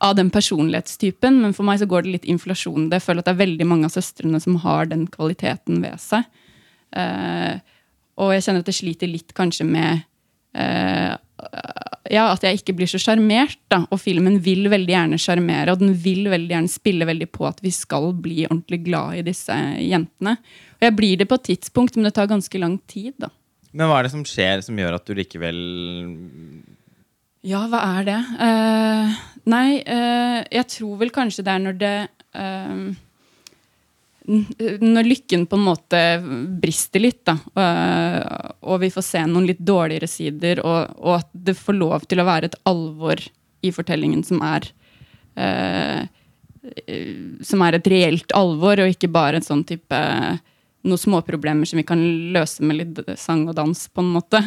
av 0.04 0.16
den 0.18 0.30
personlighetstypen, 0.34 1.40
men 1.42 1.56
for 1.56 1.66
meg 1.68 1.80
så 1.80 1.88
går 1.90 2.06
det 2.06 2.14
litt 2.14 2.28
inflasjon. 2.28 2.90
Jeg 2.92 3.04
føler 3.04 3.24
at 3.24 3.30
det 3.30 3.34
er 3.36 3.44
veldig 3.44 3.68
mange 3.68 3.88
av 3.88 3.96
søstrene 3.96 4.40
som 4.42 4.60
har 4.64 4.90
den 4.92 5.06
kvaliteten 5.10 5.82
ved 5.84 5.98
seg. 6.02 6.28
Eh, 6.96 7.58
og 8.18 8.34
jeg 8.34 8.46
kjenner 8.46 8.64
at 8.64 8.70
jeg 8.72 8.80
sliter 8.80 9.10
litt 9.10 9.34
kanskje 9.36 9.66
med 9.68 10.04
eh, 10.58 11.14
ja, 12.08 12.24
at 12.32 12.44
jeg 12.44 12.60
ikke 12.60 12.74
blir 12.78 12.90
så 12.90 13.00
sjarmert. 13.00 13.60
Og 13.88 13.98
filmen 14.00 14.38
vil 14.44 14.68
veldig 14.70 14.94
gjerne 14.94 15.20
sjarmere, 15.20 15.74
og 15.74 15.82
den 15.82 15.94
vil 16.02 16.28
veldig 16.30 16.54
gjerne 16.54 16.72
spille 16.72 17.08
veldig 17.08 17.28
på 17.34 17.46
at 17.48 17.60
vi 17.64 17.72
skal 17.74 18.10
bli 18.16 18.46
ordentlig 18.48 18.82
glad 18.86 19.20
i 19.20 19.26
disse 19.28 19.56
jentene. 19.82 20.38
Og 20.78 20.88
jeg 20.88 20.96
blir 20.98 21.20
det 21.20 21.28
på 21.30 21.38
et 21.38 21.50
tidspunkt, 21.52 21.98
men 21.98 22.08
det 22.08 22.14
tar 22.16 22.30
ganske 22.30 22.62
lang 22.62 22.78
tid. 22.90 23.14
da. 23.18 23.30
Men 23.72 23.90
hva 23.90 24.00
er 24.00 24.08
det 24.08 24.14
som 24.14 24.24
skjer 24.26 24.64
som 24.64 24.78
gjør 24.78 24.96
at 24.96 25.06
du 25.06 25.14
likevel 25.18 25.58
Ja, 27.48 27.64
hva 27.70 27.80
er 27.96 28.06
det? 28.08 28.18
Uh, 28.36 29.18
nei, 29.48 29.80
uh, 29.80 30.40
jeg 30.52 30.68
tror 30.74 30.98
vel 31.00 31.12
kanskje 31.14 31.44
det 31.46 31.54
er 31.54 31.62
når 31.64 31.78
det 31.80 31.98
uh, 32.36 32.88
når 34.28 35.06
lykken 35.08 35.46
på 35.48 35.56
en 35.56 35.64
måte 35.64 35.98
brister 36.60 37.00
litt, 37.00 37.22
da, 37.24 37.38
og 38.60 38.82
vi 38.82 38.90
får 38.92 39.04
se 39.06 39.22
noen 39.24 39.46
litt 39.48 39.62
dårligere 39.64 40.04
sider, 40.04 40.60
og, 40.60 40.98
og, 41.00 41.14
at 41.22 41.30
det 41.32 41.54
får 41.56 41.78
lov 41.78 42.04
til 42.04 42.20
å 42.20 42.26
være 42.28 42.50
et 42.50 42.58
alvor 42.68 43.22
i 43.64 43.70
fortellingen 43.72 44.20
som 44.28 44.42
er 44.44 44.68
Som 47.48 47.64
er 47.64 47.78
et 47.78 47.88
reelt 47.88 48.36
alvor, 48.36 48.82
og 48.84 48.92
ikke 48.92 49.08
bare 49.08 49.40
en 49.40 49.48
sånn 49.48 49.64
type 49.64 50.02
noen 50.84 51.00
småproblemer 51.00 51.64
som 51.70 51.80
vi 51.80 51.86
kan 51.88 52.04
løse 52.36 52.68
med 52.68 52.82
litt 52.82 53.00
sang 53.16 53.46
og 53.48 53.56
dans, 53.56 53.80
på 53.88 54.04
en 54.04 54.12
måte. 54.12 54.42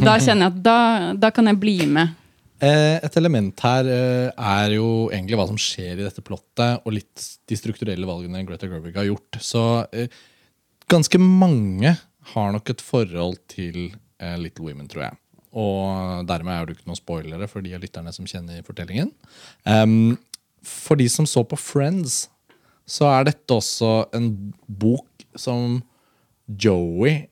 Da 0.00 0.16
kjenner 0.16 0.48
jeg 0.48 0.54
at 0.54 0.64
da, 0.64 0.78
da 1.20 1.30
kan 1.36 1.52
jeg 1.52 1.60
bli 1.60 1.76
med. 1.84 2.16
Eh, 2.58 2.96
et 3.06 3.16
element 3.20 3.60
her 3.62 3.86
eh, 3.86 4.30
er 4.34 4.72
jo 4.74 5.06
egentlig 5.12 5.38
hva 5.38 5.46
som 5.46 5.58
skjer 5.62 6.00
i 6.00 6.02
dette 6.02 6.24
plottet, 6.26 6.82
og 6.82 6.94
litt 6.96 7.26
de 7.46 7.58
strukturelle 7.58 8.08
valgene 8.08 8.42
Greta 8.48 8.66
Gerwig 8.70 8.98
har 8.98 9.06
gjort. 9.06 9.38
Så 9.38 9.62
eh, 9.94 10.10
ganske 10.90 11.20
mange 11.22 11.94
har 12.34 12.52
nok 12.54 12.72
et 12.74 12.82
forhold 12.84 13.38
til 13.50 13.92
Little 14.18 14.66
Women, 14.66 14.88
tror 14.90 15.04
jeg. 15.04 15.18
Og 15.58 16.26
dermed 16.26 16.52
er 16.52 16.66
det 16.66 16.74
ikke 16.74 16.88
noen 16.90 16.98
spoilere 16.98 17.46
for 17.48 17.62
de 17.64 17.76
av 17.76 17.84
lytterne 17.84 18.10
som 18.12 18.26
kjenner 18.28 18.64
fortellingen. 18.66 19.12
For 20.66 20.98
de 20.98 21.06
som 21.08 21.28
så 21.30 21.44
på 21.46 21.56
Friends, 21.56 22.26
så 22.82 23.06
er 23.12 23.28
dette 23.30 23.54
også 23.54 24.10
en 24.18 24.26
bok 24.66 25.24
som 25.38 25.78
Joey 26.50 27.22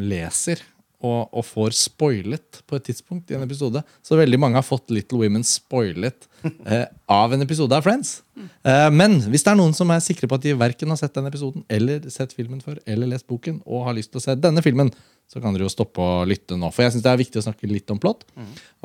leser 0.00 0.64
og, 1.04 1.28
og, 1.30 1.44
får 1.44 1.74
spoilet 1.76 2.60
på 2.66 2.78
et 2.78 2.86
tidspunkt 2.88 3.30
i 3.30 3.36
en 3.36 3.44
episode. 3.44 3.82
Så 4.04 4.16
veldig 4.18 4.38
mange 4.40 4.58
har 4.58 4.64
fått 4.64 4.92
Little 4.94 5.20
Women 5.20 5.44
spoilet 5.46 6.28
eh, 6.44 6.86
av 7.12 7.34
en 7.34 7.44
episode 7.44 7.76
av 7.76 7.84
Friends. 7.84 8.22
Eh, 8.36 8.88
men 8.94 9.18
hvis 9.26 9.44
det 9.44 9.52
er 9.52 9.58
noen 9.60 9.76
som 9.76 9.90
er 9.92 10.04
sikre 10.04 10.30
på 10.30 10.38
at 10.38 10.46
de 10.46 10.54
verken 10.56 10.92
har 10.92 11.00
sett 11.00 11.14
den 11.16 11.28
episoden 11.28 11.66
eller 11.68 12.08
sett 12.12 12.32
filmen 12.36 12.62
før, 12.64 12.80
eller 12.88 13.12
lest 13.12 13.28
boken, 13.28 13.60
og 13.66 13.84
har 13.88 13.98
lyst 13.98 14.14
til 14.14 14.22
å 14.22 14.26
se 14.28 14.38
denne 14.40 14.64
filmen, 14.64 14.92
så 15.28 15.42
kan 15.42 15.54
dere 15.54 15.66
jo 15.66 15.72
stoppe 15.72 16.00
å 16.00 16.24
lytte 16.28 16.56
nå. 16.58 16.70
For 16.72 16.86
jeg 16.86 16.94
syns 16.94 17.04
det 17.04 17.12
er 17.12 17.20
viktig 17.20 17.42
å 17.42 17.46
snakke 17.48 17.70
litt 17.70 17.92
om 17.92 18.00
plott. 18.00 18.24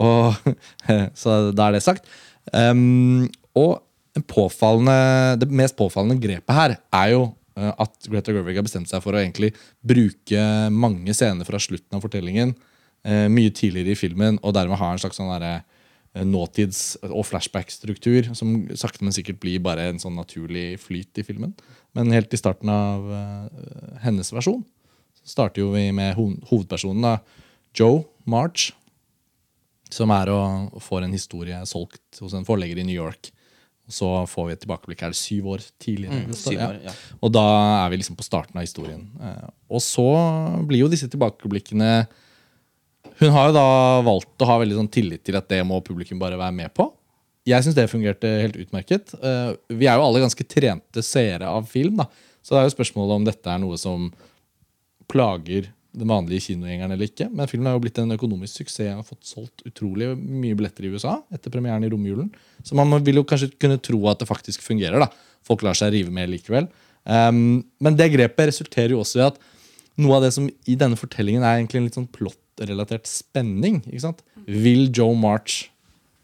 Og, 0.02 0.52
så 1.22 1.38
da 1.54 1.70
er 1.70 1.78
det 1.78 1.86
sagt. 1.86 2.10
Um, 2.52 3.30
og 3.58 3.80
det 4.12 5.48
mest 5.48 5.78
påfallende 5.80 6.20
grepet 6.20 6.56
her 6.58 6.74
er 6.76 7.14
jo 7.14 7.30
at 7.56 8.08
Greta 8.08 8.32
Gerwig 8.32 8.56
har 8.56 8.64
bestemt 8.64 8.88
seg 8.88 9.02
for 9.04 9.16
å 9.16 9.20
egentlig 9.20 9.50
bruke 9.84 10.44
mange 10.72 11.12
scener 11.18 11.48
fra 11.48 11.60
slutten 11.60 11.98
av 11.98 12.04
fortellingen 12.06 12.54
eh, 13.08 13.28
mye 13.32 13.52
tidligere 13.54 13.96
i 13.96 14.00
filmen, 14.00 14.40
og 14.42 14.56
dermed 14.56 14.80
ha 14.80 14.92
en 14.94 15.02
slags 15.02 15.20
sånn 15.20 15.32
der, 15.34 15.64
eh, 16.14 16.24
nåtids- 16.24 16.98
og 17.04 17.26
flashback-struktur 17.26 18.36
som 18.36 18.68
sakte, 18.76 19.04
men 19.04 19.14
sikkert 19.14 19.40
blir 19.40 19.60
bare 19.60 19.90
en 19.90 20.00
sånn 20.00 20.16
naturlig 20.16 20.80
flyt 20.80 21.18
i 21.18 21.24
filmen. 21.24 21.54
Men 21.94 22.12
helt 22.12 22.34
i 22.34 22.38
starten 22.38 22.70
av 22.70 23.04
uh, 23.04 24.00
hennes 24.00 24.32
versjon 24.32 24.64
så 25.22 25.28
starter 25.28 25.62
jo 25.62 25.72
vi 25.72 25.92
med 25.92 26.16
ho 26.16 26.30
hovedpersonen, 26.50 27.02
da, 27.02 27.20
Joe 27.74 28.06
March, 28.26 28.72
som 29.90 30.10
er 30.12 30.30
og 30.30 30.82
får 30.82 31.04
en 31.04 31.12
historie 31.12 31.66
solgt 31.66 32.20
hos 32.20 32.34
en 32.34 32.46
forlegger 32.46 32.80
i 32.80 32.84
New 32.84 32.96
York. 32.96 33.32
Så 33.92 34.10
får 34.32 34.48
vi 34.48 34.56
et 34.56 34.64
tilbakeblikk 34.64 35.04
er 35.04 35.14
det 35.14 35.20
syv 35.20 35.52
år 35.56 35.66
tidligere. 35.82 36.24
Mm, 36.26 36.36
syv 36.38 36.64
år, 36.66 36.80
ja. 36.88 36.96
Og 37.20 37.34
da 37.36 37.46
er 37.84 37.92
vi 37.92 38.00
liksom 38.02 38.18
på 38.20 38.26
starten 38.26 38.58
av 38.58 38.66
historien. 38.66 39.04
Eh, 39.22 39.50
og 39.72 39.84
så 39.84 40.08
blir 40.68 40.86
jo 40.86 40.92
disse 40.92 41.10
tilbakeblikkene 41.12 41.92
Hun 43.22 43.34
har 43.36 43.50
jo 43.50 43.54
da 43.54 43.68
valgt 44.06 44.42
å 44.42 44.48
ha 44.50 44.58
veldig 44.62 44.80
sånn 44.80 44.92
tillit 44.94 45.24
til 45.28 45.38
at 45.38 45.50
det 45.52 45.62
må 45.68 45.78
publikum 45.86 46.20
bare 46.22 46.40
være 46.40 46.56
med 46.58 46.74
på. 46.74 46.88
Jeg 47.46 47.66
syns 47.66 47.78
det 47.78 47.90
fungerte 47.90 48.30
helt 48.42 48.58
utmerket. 48.62 49.14
Eh, 49.18 49.52
vi 49.74 49.90
er 49.90 49.98
jo 49.98 50.06
alle 50.06 50.24
ganske 50.24 50.46
trente 50.46 51.04
seere 51.06 51.50
av 51.50 51.70
film, 51.70 52.00
da. 52.02 52.08
så 52.42 52.56
det 52.56 52.62
er 52.62 52.68
jo 52.70 52.76
spørsmålet 52.76 53.18
om 53.18 53.28
dette 53.28 53.54
er 53.54 53.62
noe 53.62 53.78
som 53.82 54.10
plager 55.12 55.70
den 55.92 56.08
vanlige 56.08 56.46
kinogjengeren 56.48 56.94
eller 56.96 57.10
ikke. 57.10 57.28
Men 57.32 57.50
filmen 57.52 57.68
har 57.68 57.76
jo 57.76 57.84
blitt 57.84 58.00
en 58.00 58.16
økonomisk 58.16 58.62
suksess. 58.62 58.92
Han 58.92 59.02
har 59.02 59.08
fått 59.08 59.28
solgt 59.28 59.64
utrolig 59.68 60.12
mye 60.16 60.56
billetter 60.58 60.88
i 60.88 60.92
USA 60.94 61.18
etter 61.34 61.54
premieren 61.54 61.84
i 61.84 61.92
romjulen. 61.92 62.30
Så 62.64 62.78
man 62.78 62.94
vil 63.04 63.20
jo 63.20 63.26
kanskje 63.28 63.52
kunne 63.60 63.80
tro 63.84 64.00
at 64.12 64.22
det 64.22 64.30
faktisk 64.30 64.64
fungerer. 64.64 65.04
da. 65.04 65.10
Folk 65.48 65.66
lar 65.68 65.78
seg 65.78 65.94
rive 65.96 66.14
med 66.14 66.32
likevel. 66.32 66.70
Um, 67.04 67.64
men 67.82 67.98
det 67.98 68.12
grepet 68.14 68.52
resulterer 68.52 68.94
jo 68.94 69.02
også 69.02 69.20
i 69.20 69.26
at 69.26 69.42
noe 70.02 70.18
av 70.18 70.26
det 70.26 70.32
som 70.36 70.48
i 70.48 70.78
denne 70.80 71.00
fortellingen 71.00 71.44
er 71.44 71.60
egentlig 71.60 71.82
en 71.82 71.90
litt 71.90 71.98
sånn 71.98 72.10
plottrelatert 72.14 73.10
spenning. 73.10 73.82
ikke 73.90 74.06
sant? 74.06 74.24
Vil 74.48 74.88
Joe 74.96 75.18
March 75.18 75.68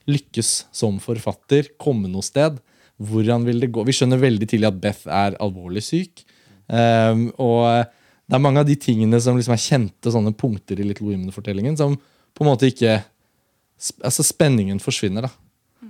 lykkes 0.07 0.69
som 0.71 1.01
forfatter? 1.03 1.73
Komme 1.81 2.07
noe 2.11 2.25
sted? 2.25 2.61
Hvordan 2.97 3.43
vil 3.45 3.59
det 3.61 3.73
gå? 3.75 3.83
Vi 3.85 3.93
skjønner 3.93 4.21
veldig 4.21 4.47
tidlig 4.49 4.71
at 4.71 4.79
Beth 4.81 5.11
er 5.11 5.35
alvorlig 5.43 5.83
syk. 5.85 6.23
Um, 6.67 7.27
og 7.35 7.67
det 8.27 8.35
er 8.35 8.43
mange 8.43 8.61
av 8.61 8.67
de 8.67 8.75
tingene 8.79 9.19
som 9.23 9.37
liksom 9.39 9.55
er 9.55 9.63
kjente 9.63 10.11
sånne 10.11 10.33
punkter 10.35 10.79
i 10.79 10.85
Little 10.85 11.07
Women-fortellingen, 11.07 11.77
som 11.79 11.95
på 11.97 12.45
en 12.45 12.51
måte 12.53 12.71
ikke 12.71 12.99
Altså, 13.77 14.23
spenningen 14.25 14.79
forsvinner, 14.81 15.27
da. 15.27 15.29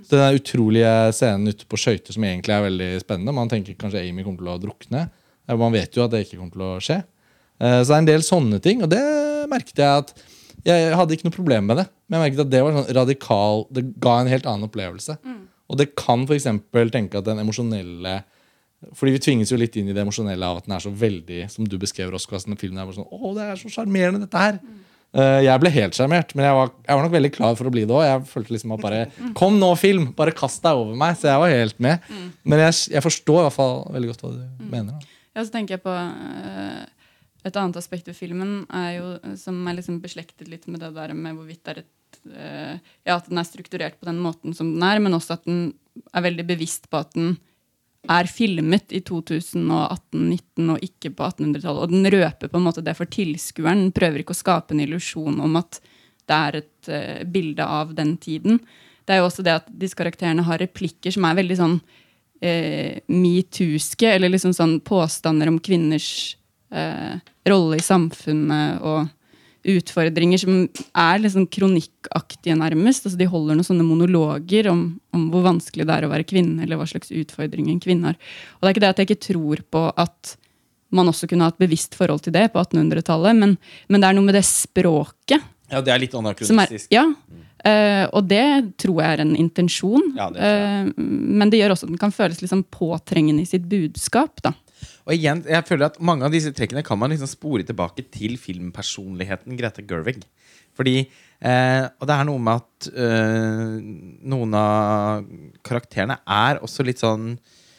Så 0.04 0.18
den 0.18 0.36
utrolige 0.36 0.90
scenen 1.16 1.48
ute 1.48 1.64
på 1.64 1.78
skøyter 1.80 2.12
som 2.12 2.26
egentlig 2.28 2.52
er 2.52 2.66
veldig 2.66 2.88
spennende. 3.00 3.32
Man 3.32 3.48
tenker 3.48 3.78
kanskje 3.80 4.02
Amy 4.02 4.26
kommer 4.26 4.42
til 4.42 4.50
å 4.52 4.56
drukne. 4.60 5.06
Man 5.48 5.72
vet 5.72 5.96
jo 5.96 6.04
at 6.04 6.12
det 6.12 6.26
ikke 6.26 6.36
kommer 6.36 6.52
til 6.52 6.66
å 6.66 6.82
skje. 6.84 6.98
Eh, 7.56 7.78
så 7.80 7.88
det 7.88 7.96
er 7.96 8.02
en 8.02 8.10
del 8.10 8.26
sånne 8.26 8.60
ting, 8.64 8.84
og 8.84 8.92
det 8.92 9.00
merket 9.48 9.80
jeg 9.80 10.04
at 10.04 10.12
Jeg 10.66 10.92
hadde 10.98 11.14
ikke 11.14 11.28
noe 11.28 11.36
problem 11.38 11.68
med 11.70 11.78
det, 11.78 11.84
men 12.10 12.18
jeg 12.18 12.24
merket 12.26 12.40
at 12.42 12.50
det 12.50 12.60
var 12.66 12.72
sånn 12.74 12.94
radikal 12.96 13.60
Det 13.72 13.84
ga 14.02 14.14
en 14.18 14.30
helt 14.32 14.46
annen 14.50 14.66
opplevelse. 14.66 15.14
Mm. 15.22 15.44
Og 15.70 15.78
det 15.78 15.92
kan 15.96 16.24
f.eks. 16.26 16.48
tenke 16.92 17.20
at 17.20 17.28
den 17.28 17.38
emosjonelle 17.40 18.14
fordi 18.94 19.16
vi 19.16 19.22
tvinges 19.22 19.50
jo 19.50 19.58
litt 19.58 19.74
inn 19.78 19.88
i 19.90 19.94
det 19.94 20.04
emosjonelle 20.04 20.46
av 20.46 20.60
at 20.60 20.68
den 20.68 20.76
er 20.76 20.82
så 20.84 20.92
veldig 20.94 21.38
Som 21.50 21.66
du 21.66 21.74
beskrever 21.82 22.14
den 22.14 22.58
filmen 22.60 22.78
er 22.78 22.92
sånn, 22.94 23.08
å, 23.10 23.32
det 23.34 23.48
er 23.48 23.58
så 23.58 23.70
sjarmerende, 23.72 24.22
dette 24.22 24.42
her. 24.42 24.60
Mm. 24.62 24.84
Uh, 25.08 25.40
jeg 25.40 25.60
ble 25.62 25.70
helt 25.72 25.96
sjarmert, 25.96 26.34
men 26.36 26.44
jeg 26.44 26.56
var, 26.58 26.70
jeg 26.84 26.98
var, 26.98 27.06
nok 27.06 27.14
veldig 27.14 27.30
klar 27.32 27.54
for 27.56 27.68
å 27.68 27.72
bli 27.72 27.86
det 27.88 27.94
òg. 27.96 28.04
Jeg 28.04 28.26
følte 28.28 28.54
liksom 28.54 28.74
at 28.76 28.82
bare 28.84 29.00
Kom 29.38 29.56
nå, 29.58 29.70
film! 29.80 30.10
Bare 30.18 30.34
kast 30.36 30.60
deg 30.66 30.78
over 30.78 30.98
meg. 31.00 31.16
Så 31.18 31.30
jeg 31.30 31.42
var 31.42 31.54
helt 31.54 31.80
med. 31.82 32.04
Mm. 32.12 32.28
Men 32.52 32.62
jeg, 32.66 32.76
jeg, 32.92 33.04
forstår 33.06 33.40
i 33.40 33.46
hvert 33.48 33.56
fall 33.56 33.74
veldig 33.96 34.12
godt 34.12 34.24
hva 34.24 34.32
du 34.36 34.42
mm. 34.44 34.68
mener. 34.68 34.92
Da. 34.92 35.16
Ja, 35.32 35.42
så 35.42 35.54
tenker 35.54 35.78
jeg 35.78 35.84
på 35.86 35.94
uh, 35.96 36.84
Et 37.48 37.56
annet 37.56 37.80
aspekt 37.80 38.10
ved 38.10 38.18
filmen 38.18 38.60
er 38.74 38.90
jo, 38.98 39.10
som 39.40 39.58
er 39.64 39.78
liksom 39.80 39.98
beslektet 40.04 40.50
litt 40.52 40.68
med 40.68 40.84
det 40.84 40.92
der 40.94 41.16
med 41.16 41.38
hvorvidt 41.38 41.64
det 41.64 41.74
er 41.74 41.82
et 41.82 42.22
uh, 42.28 42.94
Ja, 43.08 43.18
at 43.18 43.32
den 43.32 43.40
er 43.40 43.48
strukturert 43.48 43.98
på 43.98 44.10
den 44.10 44.20
måten 44.22 44.54
som 44.54 44.74
den 44.76 44.86
er, 44.86 45.00
men 45.02 45.16
også 45.16 45.38
at 45.38 45.48
den 45.48 45.72
er 46.12 46.28
veldig 46.28 46.46
bevisst 46.52 46.86
på 46.92 47.00
at 47.00 47.16
den 47.16 47.38
er 48.06 48.28
filmet 48.30 48.92
i 48.94 49.00
2018-19 49.04 50.72
og 50.72 50.84
ikke 50.84 51.10
på 51.16 51.26
1800-tallet. 51.26 51.82
Og 51.82 51.92
den 51.92 52.10
røper 52.14 52.50
på 52.50 52.60
en 52.60 52.66
måte 52.68 52.84
det 52.84 52.94
for 52.96 53.10
tilskueren. 53.10 53.88
Den 53.88 53.94
prøver 53.96 54.22
ikke 54.22 54.36
å 54.36 54.38
skape 54.38 54.74
en 54.74 54.82
illusjon 54.84 55.40
om 55.44 55.58
at 55.60 55.80
det 56.28 56.38
er 56.38 56.60
et 56.60 56.90
uh, 56.92 57.24
bilde 57.28 57.64
av 57.64 57.94
den 57.96 58.16
tiden. 58.20 58.60
Det 59.04 59.16
er 59.16 59.22
jo 59.22 59.28
også 59.30 59.44
det 59.44 59.56
at 59.62 59.70
disse 59.80 59.96
karakterene 59.98 60.44
har 60.44 60.60
replikker 60.60 61.14
som 61.14 61.26
er 61.26 61.38
veldig 61.40 61.58
sånn 61.58 61.76
uh, 61.80 62.94
metooske, 63.10 64.14
eller 64.14 64.32
liksom 64.32 64.54
sånn 64.56 64.78
påstander 64.84 65.50
om 65.50 65.60
kvinners 65.64 66.36
uh, 66.74 67.16
rolle 67.48 67.80
i 67.80 67.84
samfunnet 67.84 68.84
og 68.84 69.08
utfordringer 69.66 70.40
som 70.40 70.58
er 70.66 71.22
liksom 71.22 71.46
kronikkaktige, 71.50 72.56
nærmest. 72.58 73.06
Altså, 73.06 73.18
de 73.18 73.28
holder 73.30 73.58
noen 73.58 73.66
sånne 73.66 73.86
monologer 73.86 74.70
om, 74.70 74.82
om, 75.14 75.24
hvor 75.32 75.46
vanskelig 75.46 75.86
det 75.88 75.96
er 75.96 76.06
å 76.06 76.12
være 76.12 76.26
kvinne, 76.28 76.62
eller 76.64 76.78
hva 76.80 76.86
slags 76.88 77.10
utfordringer 77.14 77.74
en 77.74 77.82
kvinne 77.82 78.12
har. 78.12 78.20
Og 78.58 78.62
det 78.62 78.70
er 78.70 78.76
ikke 78.76 78.84
det 78.86 78.92
at 78.92 79.02
jeg 79.02 79.10
ikke 79.10 79.26
tror 79.28 79.64
på 79.74 79.84
at 79.94 80.36
man 80.94 81.10
også 81.10 81.28
kunne 81.28 81.44
ha 81.44 81.52
et 81.52 81.60
bevisst 81.60 81.98
forhold 81.98 82.22
til 82.24 82.34
det 82.36 82.46
på 82.54 82.62
1800-tallet, 82.62 83.36
men, 83.36 83.58
men, 83.88 84.00
det 84.00 84.08
er 84.08 84.16
noe 84.16 84.28
med 84.28 84.38
det 84.38 84.46
språket. 84.48 85.44
Ja, 85.68 85.82
det 85.84 85.92
er 85.92 86.00
litt 86.00 86.14
anakronistisk. 86.16 86.88
ja, 86.94 87.04
uh, 87.04 88.06
og 88.16 88.22
det 88.30 88.46
tror 88.80 89.02
jeg 89.02 89.18
er 89.18 89.24
en 89.26 89.34
intensjon. 89.36 90.14
Ja, 90.16 90.30
det 90.32 90.48
uh, 90.48 90.94
men 90.96 91.52
det 91.52 91.60
gjør 91.60 91.74
også 91.74 91.88
at 91.88 91.92
den 91.92 92.00
kan 92.00 92.14
føles 92.14 92.40
liksom 92.40 92.64
påtrengende 92.72 93.44
i 93.44 93.50
sitt 93.50 93.68
budskap. 93.68 94.40
da. 94.46 94.54
Og 95.06 95.14
igjen, 95.14 95.42
jeg 95.48 95.66
føler 95.68 95.88
at 95.88 95.98
Mange 96.04 96.26
av 96.26 96.34
disse 96.34 96.52
trekkene 96.54 96.84
kan 96.86 97.00
man 97.00 97.12
liksom 97.12 97.30
spore 97.30 97.66
tilbake 97.66 98.04
til 98.14 98.36
filmpersonligheten 98.40 99.56
Greta 99.58 99.84
Gerwig. 99.84 100.22
Fordi, 100.78 100.98
eh, 101.40 101.84
Og 102.00 102.06
det 102.08 102.16
er 102.16 102.28
noe 102.28 102.42
med 102.42 102.62
at 102.62 102.90
eh, 102.94 103.78
noen 104.32 104.54
av 104.54 105.26
karakterene 105.66 106.20
er 106.24 106.62
også 106.62 106.86
litt 106.86 107.02
sånn 107.02 107.32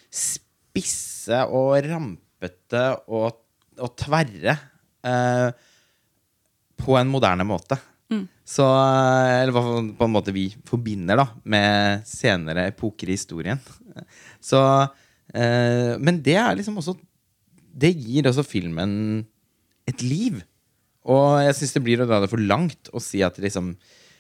spisse 0.10 1.44
og 1.48 1.78
rampete 1.86 2.86
og, 3.08 3.44
og 3.80 3.96
tverre. 4.00 4.58
Eh, 5.06 5.50
på 6.80 6.96
en 6.98 7.12
moderne 7.12 7.46
måte. 7.48 7.78
Mm. 8.10 8.26
Så, 8.48 8.66
eller 8.66 9.54
på 9.54 10.06
en 10.08 10.14
måte 10.14 10.34
vi 10.34 10.48
forbinder 10.66 11.20
da 11.20 11.28
med 11.44 12.08
senere 12.10 12.70
epoker 12.72 13.12
i 13.12 13.18
historien. 13.18 13.60
Så, 14.42 14.60
eh, 14.60 14.88
men 15.30 16.22
det 16.26 16.34
er 16.42 16.56
liksom 16.58 16.80
også 16.82 16.96
det 17.80 17.92
gir 17.98 18.28
også 18.30 18.46
filmen 18.48 18.94
et 19.90 20.04
liv. 20.06 20.42
Og 21.10 21.40
jeg 21.46 21.58
syns 21.58 21.76
det 21.76 21.84
blir 21.86 22.04
å 22.04 22.08
dra 22.10 22.22
det 22.24 22.32
for 22.32 22.42
langt 22.42 22.92
å 22.94 23.02
si 23.04 23.22
at 23.26 23.38
det 23.38 23.48
liksom 23.48 23.74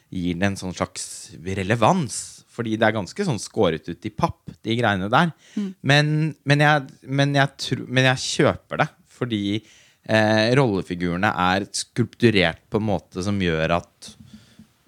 gir 0.09 0.37
den 0.37 0.51
en 0.51 0.59
sånn 0.59 0.75
slags 0.75 1.33
relevans. 1.45 2.45
Fordi 2.49 2.75
det 2.79 2.87
er 2.87 2.95
ganske 2.95 3.25
sånn 3.25 3.41
skåret 3.41 3.87
ut 3.87 4.07
i 4.07 4.11
papp, 4.11 4.49
de 4.65 4.77
greiene 4.79 5.09
der. 5.11 5.33
Mm. 5.55 5.67
Men, 5.91 6.15
men, 6.49 6.63
jeg, 6.65 6.87
men, 7.05 7.35
jeg 7.37 7.55
tro, 7.61 7.85
men, 7.85 8.09
jeg, 8.09 8.25
kjøper 8.39 8.81
det. 8.83 8.89
Fordi 9.19 9.43
eh, 9.59 10.47
rollefigurene 10.57 11.29
er 11.51 11.67
skulpturert 11.75 12.65
på 12.71 12.81
en 12.81 12.89
måte 12.89 13.23
som 13.25 13.37
gjør 13.43 13.77
at, 13.77 14.09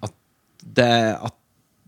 at, 0.08 0.16
det, 0.80 0.90
at 1.30 1.38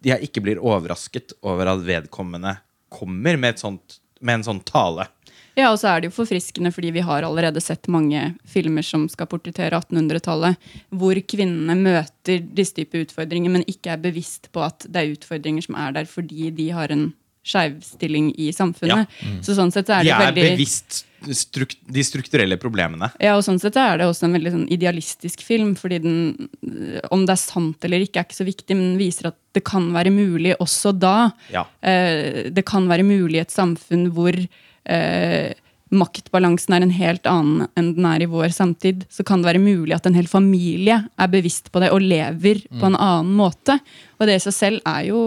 jeg 0.05 0.29
ikke 0.29 0.45
blir 0.45 0.63
overrasket 0.63 1.37
over 1.45 1.75
at 1.75 1.85
vedkommende 1.85 2.59
kommer 2.95 3.37
med, 3.41 3.57
et 3.57 3.65
sånt, 3.65 3.99
med 4.25 4.41
en 4.41 4.49
sånn 4.49 4.65
tale. 4.67 5.07
Ja, 5.55 5.69
og 5.71 5.79
så 5.79 5.93
er 5.93 6.03
det 6.03 6.09
jo 6.09 6.17
forfriskende 6.17 6.73
fordi 6.75 6.91
vi 6.97 7.03
har 7.07 7.23
allerede 7.23 7.63
sett 7.63 7.87
mange 7.93 8.33
filmer 8.51 8.83
som 8.83 9.05
skal 9.11 9.29
portrettere 9.31 9.79
1800-tallet, 9.79 10.59
hvor 10.91 11.21
kvinnene 11.31 11.77
møter 11.79 12.43
disse 12.43 12.75
type 12.81 13.05
utfordringer, 13.05 13.53
men 13.55 13.67
ikke 13.71 13.93
er 13.95 14.03
bevisst 14.03 14.51
på 14.55 14.65
at 14.67 14.89
det 14.89 15.03
er 15.03 15.15
utfordringer 15.15 15.69
som 15.69 15.79
er 15.79 15.95
der 15.95 16.11
fordi 16.11 16.51
de 16.57 16.73
har 16.75 16.91
en 16.91 17.13
skeivstilling 17.45 18.33
i 18.41 18.51
samfunnet. 18.57 19.05
Ja. 19.09 19.31
Mm. 19.31 19.41
Så 19.45 19.57
sånn 19.57 19.73
sett 19.75 19.91
er 19.91 20.05
det 20.05 20.11
de 20.11 20.15
er 20.15 20.31
veldig 20.31 20.47
bevisst 20.55 21.05
strukt, 21.33 21.79
de 21.89 22.05
strukturelle 22.05 22.57
problemene. 22.61 23.09
Ja, 23.23 23.37
og 23.39 23.45
sånn 23.47 23.61
sett 23.63 23.77
er 23.81 24.01
det 24.01 24.09
også 24.09 24.27
en 24.29 24.37
veldig 24.37 24.53
sånn 24.55 24.67
idealistisk 24.73 25.45
film. 25.45 25.75
fordi 25.79 26.01
den, 26.05 26.49
Om 27.11 27.27
det 27.27 27.37
er 27.37 27.41
sant 27.41 27.85
eller 27.85 28.05
ikke, 28.05 28.21
er 28.21 28.29
ikke 28.29 28.41
så 28.43 28.49
viktig, 28.49 28.77
men 28.77 28.93
den 28.93 29.01
viser 29.01 29.31
at 29.31 29.39
det 29.55 29.65
kan 29.65 29.91
være 29.95 30.13
mulig 30.15 30.57
også 30.59 30.93
da. 30.97 31.33
Ja. 31.53 31.65
Eh, 31.81 32.51
det 32.51 32.65
kan 32.67 32.89
være 32.91 33.07
mulig 33.07 33.39
i 33.39 33.45
et 33.45 33.55
samfunn 33.55 34.11
hvor 34.15 34.35
eh, 34.37 35.53
maktbalansen 35.97 36.75
er 36.77 36.85
en 36.85 36.95
helt 36.95 37.29
annen 37.31 37.69
enn 37.79 37.93
den 37.97 38.07
er 38.09 38.25
i 38.25 38.29
vår 38.31 38.53
samtid, 38.55 39.05
så 39.13 39.25
kan 39.27 39.43
det 39.43 39.53
være 39.53 39.63
mulig 39.63 39.95
at 39.97 40.07
en 40.09 40.17
hel 40.17 40.29
familie 40.31 40.99
er 41.07 41.31
bevisst 41.33 41.71
på 41.73 41.83
det 41.83 41.93
og 41.95 42.05
lever 42.05 42.63
mm. 42.65 42.81
på 42.81 42.89
en 42.91 42.99
annen 42.99 43.33
måte. 43.39 43.79
Og 44.19 44.29
det 44.29 44.39
i 44.39 44.43
seg 44.45 44.57
selv 44.57 44.89
er 44.89 45.09
jo 45.09 45.21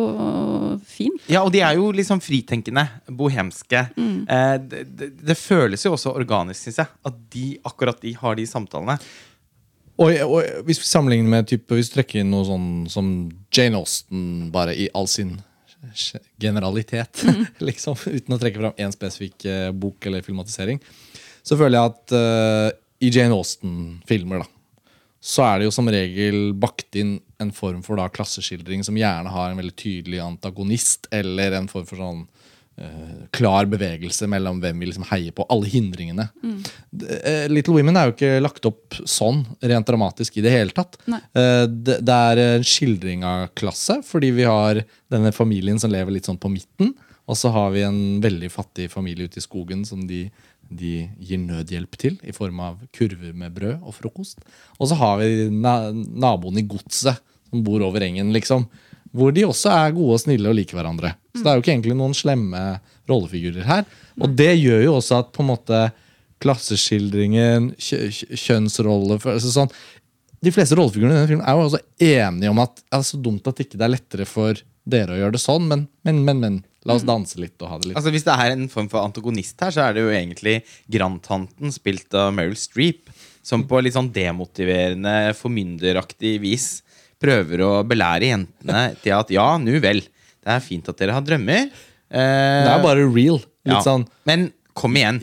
fint. 0.88 1.22
Ja, 1.32 1.44
og 1.44 1.51
de 1.56 1.64
er 1.66 1.77
jo 1.80 1.90
liksom 1.96 2.22
fritenkende, 2.24 2.86
bohemske. 3.08 3.88
Mm. 3.98 4.20
Eh, 4.24 4.53
det, 4.64 4.84
det, 5.00 5.10
det, 5.22 5.38
føles 5.40 5.86
jo 5.86 5.96
også 5.96 6.16
organisk, 6.18 6.68
syns 6.68 6.84
jeg, 6.84 6.94
at 7.10 7.20
de, 7.34 7.48
akkurat 7.68 8.00
de 8.03 8.14
har 8.18 8.38
de 8.40 8.48
samtalene. 8.50 8.98
Og, 9.98 10.14
og 10.30 10.66
hvis 10.68 10.80
vi 10.84 10.86
sammenligner 10.86 11.30
med 11.32 11.50
type, 11.50 11.74
hvis 11.74 11.90
du 11.90 11.98
trekker 11.98 12.22
inn 12.22 12.30
noe 12.30 12.46
sånn 12.46 12.70
som 12.92 13.08
Jane 13.53 13.80
Austen 13.80 14.51
bare 14.53 14.75
i 14.77 14.86
all 14.94 15.10
sin 15.10 15.40
generalitet, 16.40 17.24
mm. 17.24 17.46
liksom, 17.70 17.98
uten 18.05 18.35
å 18.35 18.40
trekke 18.42 18.61
fram 18.61 18.77
én 18.81 18.94
spesifikk 18.94 19.48
uh, 19.48 19.72
bok 19.75 20.09
eller 20.09 20.25
filmatisering, 20.25 20.81
så 21.46 21.57
føler 21.59 21.77
jeg 21.77 21.94
at 21.94 22.16
uh, 22.18 22.70
i 23.03 23.11
Jane 23.13 23.35
Austen-filmer 23.35 24.44
da, 24.44 24.50
så 25.27 25.44
er 25.48 25.59
det 25.59 25.68
jo 25.68 25.74
som 25.75 25.90
regel 25.92 26.51
bakt 26.57 26.98
inn 26.98 27.18
en 27.42 27.51
form 27.53 27.81
for 27.85 28.00
da 28.00 28.07
klasseskildring 28.09 28.83
som 28.85 28.98
gjerne 28.98 29.31
har 29.33 29.51
en 29.51 29.59
veldig 29.59 29.75
tydelig 29.77 30.22
antagonist, 30.24 31.09
eller 31.13 31.57
en 31.57 31.70
form 31.72 31.87
for 31.90 32.01
sånn 32.01 32.25
klar 33.33 33.66
bevegelse 33.66 34.27
mellom 34.29 34.59
hvem 34.61 34.81
vi 34.81 34.90
liksom 34.90 35.05
heier 35.09 35.33
på. 35.33 35.46
Alle 35.50 35.70
hindringene. 35.72 36.27
Mm. 36.44 36.59
Little 37.50 37.74
Women 37.74 37.98
er 37.98 38.09
jo 38.09 38.13
ikke 38.13 38.44
lagt 38.44 38.68
opp 38.70 39.00
sånn 39.09 39.44
rent 39.66 39.90
dramatisk 39.90 40.37
i 40.37 40.44
det 40.46 40.53
hele 40.53 40.75
tatt. 40.75 41.00
Uh, 41.07 41.66
det, 41.66 42.00
det, 42.05 42.13
er 42.13 42.44
en 42.44 42.68
skildring 42.68 43.25
av 43.27 43.48
klasse, 43.57 44.00
fordi 44.05 44.29
vi 44.37 44.46
har 44.46 44.83
denne 45.11 45.33
familien 45.33 45.81
som 45.81 45.94
lever 45.94 46.13
litt 46.13 46.29
sånn 46.29 46.42
på 46.42 46.51
midten. 46.53 46.94
Og 47.27 47.40
så 47.40 47.51
har 47.51 47.74
vi 47.74 47.83
en 47.83 48.01
veldig 48.24 48.50
fattig 48.53 48.92
familie 48.94 49.27
ute 49.27 49.42
i 49.42 49.44
skogen 49.44 49.81
som 49.87 50.05
de, 50.07 50.27
de 50.70 50.94
gir 51.20 51.42
nødhjelp 51.42 51.98
til 52.00 52.20
i 52.24 52.35
form 52.35 52.61
av 52.63 52.77
kurver 52.96 53.33
med 53.35 53.57
brød 53.57 53.81
og 53.81 53.98
frokost. 53.98 54.46
Og 54.77 54.92
så 54.92 55.00
har 55.01 55.18
vi 55.24 55.50
na 55.51 55.90
naboen 55.92 56.61
i 56.61 56.68
godset 56.70 57.20
som 57.50 57.63
bor 57.63 57.83
over 57.83 58.05
engen, 58.05 58.31
liksom. 58.35 58.68
Hvor 59.18 59.31
de 59.33 59.46
også 59.48 59.72
er 59.72 59.96
gode 59.96 60.18
og 60.18 60.22
snille 60.22 60.50
og 60.50 60.55
liker 60.55 60.77
hverandre. 60.77 61.13
Så 61.38 61.46
det 61.46 61.52
er 61.52 61.60
jo 61.60 61.64
ikke 61.64 61.74
egentlig 61.76 61.98
noen 62.00 62.16
slemme 62.18 62.64
rollefigurer 63.10 63.68
her. 63.68 63.88
Og 64.20 64.34
det 64.38 64.54
gjør 64.58 64.84
jo 64.86 64.96
også 64.98 65.22
at 65.22 65.32
på 65.36 65.44
en 65.44 65.52
måte 65.54 65.82
klasseskildringen, 66.44 67.72
kjønnsrolle 67.82 69.18
altså 69.18 69.50
sånn, 69.50 69.72
De 70.38 70.52
fleste 70.54 70.76
rollefigurene 70.78 71.16
i 71.16 71.18
denne 71.18 71.30
filmen 71.32 71.48
er 71.50 71.56
jo 71.58 71.64
også 71.66 71.80
enige 71.98 72.52
om 72.52 72.60
at 72.62 72.76
det 72.78 72.98
er 73.00 73.06
så 73.08 73.18
dumt 73.26 73.48
at 73.50 73.62
ikke 73.64 73.80
det 73.80 73.88
er 73.88 73.94
lettere 73.96 74.28
for 74.30 74.60
dere 74.88 75.16
å 75.16 75.18
gjøre 75.18 75.34
det 75.36 75.42
sånn, 75.42 75.66
men, 75.68 75.88
men, 76.06 76.20
men, 76.28 76.44
men. 76.44 76.60
La 76.88 76.96
oss 76.96 77.04
danse 77.04 77.40
litt 77.42 77.58
og 77.60 77.72
ha 77.72 77.80
det 77.82 77.90
litt. 77.90 77.98
Altså 78.00 78.14
Hvis 78.14 78.24
det 78.24 78.36
er 78.38 78.54
en 78.54 78.68
form 78.72 78.88
for 78.92 79.04
antagonist 79.04 79.60
her, 79.66 79.74
så 79.76 79.88
er 79.88 79.98
det 79.98 80.06
jo 80.06 80.14
egentlig 80.14 80.60
grandtanten 80.94 81.74
spilt 81.76 82.14
av 82.16 82.30
Meryl 82.38 82.56
Streep, 82.60 83.10
som 83.44 83.66
på 83.68 83.82
litt 83.82 83.98
sånn 83.98 84.14
demotiverende, 84.14 85.34
formynderaktig 85.36 86.38
vis 86.44 86.70
prøver 87.22 87.64
å 87.66 87.72
belære 87.88 88.32
jentene 88.32 88.84
til 89.02 89.16
at 89.18 89.34
ja, 89.34 89.50
nu 89.60 89.74
vel, 89.84 90.04
det 90.48 90.55
er 90.55 90.64
fint 90.64 90.90
at 90.90 91.00
dere 91.00 91.16
har 91.18 91.25
drømmer. 91.25 91.70
Eh, 92.07 92.64
det 92.64 92.72
er 92.72 92.83
bare 92.83 93.05
real. 93.05 93.42
Litt 93.68 93.75
ja. 93.75 93.83
sånn 93.83 94.05
Men 94.27 94.50
kom 94.77 94.96
igjen. 94.96 95.20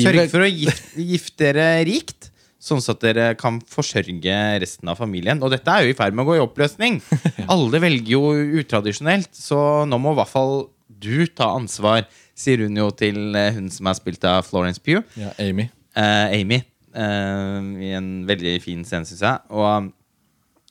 Sørg 0.00 0.30
for 0.32 0.46
å 0.46 0.48
gifte, 0.48 1.04
gifte 1.04 1.50
dere 1.50 1.84
rikt. 1.88 2.30
Sånn 2.62 2.82
at 2.92 3.00
dere 3.02 3.32
kan 3.38 3.58
forsørge 3.66 4.36
resten 4.62 4.90
av 4.90 5.00
familien. 5.00 5.40
Og 5.42 5.50
dette 5.52 5.68
er 5.70 5.84
jo 5.84 5.92
i 5.92 5.98
ferd 5.98 6.14
med 6.14 6.24
å 6.24 6.30
gå 6.30 6.38
i 6.38 6.44
oppløsning. 6.44 7.00
Alle 7.52 7.82
velger 7.82 8.14
jo 8.14 8.60
utradisjonelt, 8.62 9.32
så 9.34 9.82
nå 9.88 9.98
må 10.00 10.14
i 10.14 10.20
hvert 10.20 10.30
fall 10.30 10.54
du 11.02 11.26
ta 11.26 11.50
ansvar, 11.56 12.04
sier 12.38 12.62
hun 12.62 12.78
jo 12.78 12.86
til 12.94 13.34
eh, 13.34 13.50
hun 13.56 13.66
som 13.74 13.90
er 13.90 13.98
spilt 13.98 14.22
av 14.30 14.46
Florence 14.46 14.78
Pugh. 14.78 15.02
Ja, 15.18 15.34
Amy. 15.42 15.66
Eh, 15.98 16.36
Amy. 16.38 16.60
eh, 16.94 17.72
I 17.88 17.90
en 17.98 18.12
veldig 18.30 18.54
fin 18.62 18.86
scene, 18.86 19.10
syns 19.10 19.26
jeg. 19.26 19.42
Og 19.50 19.90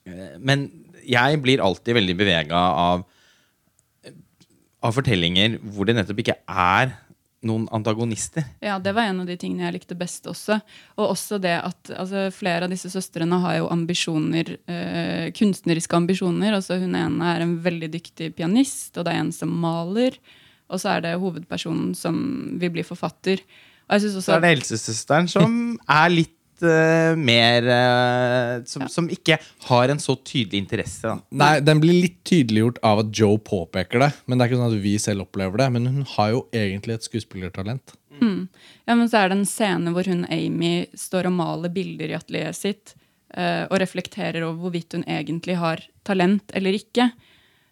Eh, 0.08 0.38
men 0.42 0.68
jeg 1.06 1.42
blir 1.44 1.64
alltid 1.64 1.98
veldig 1.98 2.16
bevega 2.18 2.62
av, 2.86 3.04
av 4.82 4.98
fortellinger 4.98 5.60
hvor 5.72 5.88
det 5.88 5.96
nettopp 5.98 6.22
ikke 6.24 6.38
er 6.50 6.94
noen 7.46 7.65
antagonister. 7.74 8.46
Ja, 8.62 8.76
det 8.82 8.94
var 8.94 9.10
en 9.10 9.24
av 9.24 9.30
de 9.30 9.36
tingene 9.39 9.65
jeg 9.65 9.80
likte 9.80 9.98
best 9.98 10.28
også. 10.30 10.60
Og 11.00 11.08
også 11.08 11.39
det 11.41 11.56
at 11.58 11.91
altså, 11.96 12.28
flere 12.36 12.67
av 12.67 12.74
disse 12.74 12.91
søstrene 12.94 13.39
har 13.41 13.58
jo 13.58 13.72
ambisjoner, 13.74 14.54
øh, 14.70 15.32
kunstneriske 15.38 15.98
ambisjoner. 15.98 16.54
Altså, 16.58 16.78
hun 16.82 16.94
ene 16.98 17.32
er 17.34 17.46
en 17.46 17.56
veldig 17.63 17.89
dyktig 17.96 18.30
pianist, 18.38 18.94
og 18.98 19.08
det 19.08 19.15
er 19.15 19.24
en 19.24 19.34
som 19.34 19.54
maler. 19.63 20.20
Og 20.70 20.84
så 20.84 20.96
er 20.96 21.06
det 21.08 21.17
hovedpersonen 21.22 21.96
som 21.98 22.22
vil 22.62 22.74
bli 22.78 22.86
forfatter. 22.86 23.41
Og 23.89 23.98
jeg 23.98 24.12
også 24.12 24.22
så 24.24 24.38
er 24.38 24.46
det 24.46 24.54
helsesøsteren 24.54 25.32
som 25.32 25.58
er 26.02 26.13
litt 26.13 26.38
uh, 26.65 27.17
mer 27.19 27.67
uh, 27.67 28.63
som, 28.69 28.86
ja. 28.86 28.89
som, 28.91 29.10
ikke 29.12 29.38
har 29.67 29.93
en 29.93 30.02
så 30.02 30.15
tydelig 30.17 30.63
interesse. 30.63 31.08
Da. 31.08 31.17
Nei, 31.41 31.54
Den 31.65 31.82
blir 31.84 31.97
litt 32.08 32.19
tydeliggjort 32.28 32.80
av 32.86 33.04
at 33.06 33.12
Joe 33.17 33.39
påpeker 33.41 34.04
det. 34.04 34.12
Men 34.26 34.38
det 34.38 34.45
er 34.45 34.52
ikke 34.52 34.62
sånn 34.62 34.76
at 34.76 34.86
vi 34.86 34.95
selv 35.02 35.26
opplever 35.28 35.63
det. 35.63 35.69
Men 35.76 35.89
hun 35.89 36.08
har 36.15 36.32
jo 36.36 36.45
egentlig 36.56 37.00
et 37.00 37.10
skuespillertalent. 37.10 37.97
Mm. 38.21 38.47
Ja, 38.86 38.93
men 38.93 39.08
så 39.10 39.24
er 39.24 39.32
det 39.32 39.39
en 39.39 39.50
scene 39.50 39.93
hvor 39.95 40.08
hun 40.10 40.26
Amy 40.30 40.74
står 40.97 41.30
og 41.32 41.38
maler 41.39 41.74
bilder 41.74 42.13
i 42.13 42.17
atelieret 42.19 42.60
sitt. 42.60 42.95
Uh, 43.32 43.63
og 43.71 43.78
reflekterer 43.80 44.43
over 44.43 44.65
hvorvidt 44.65 44.97
hun 44.97 45.06
egentlig 45.08 45.56
har 45.62 45.86
talent 46.08 46.52
eller 46.58 46.76
ikke. 46.76 47.12
Uh, 47.12 47.32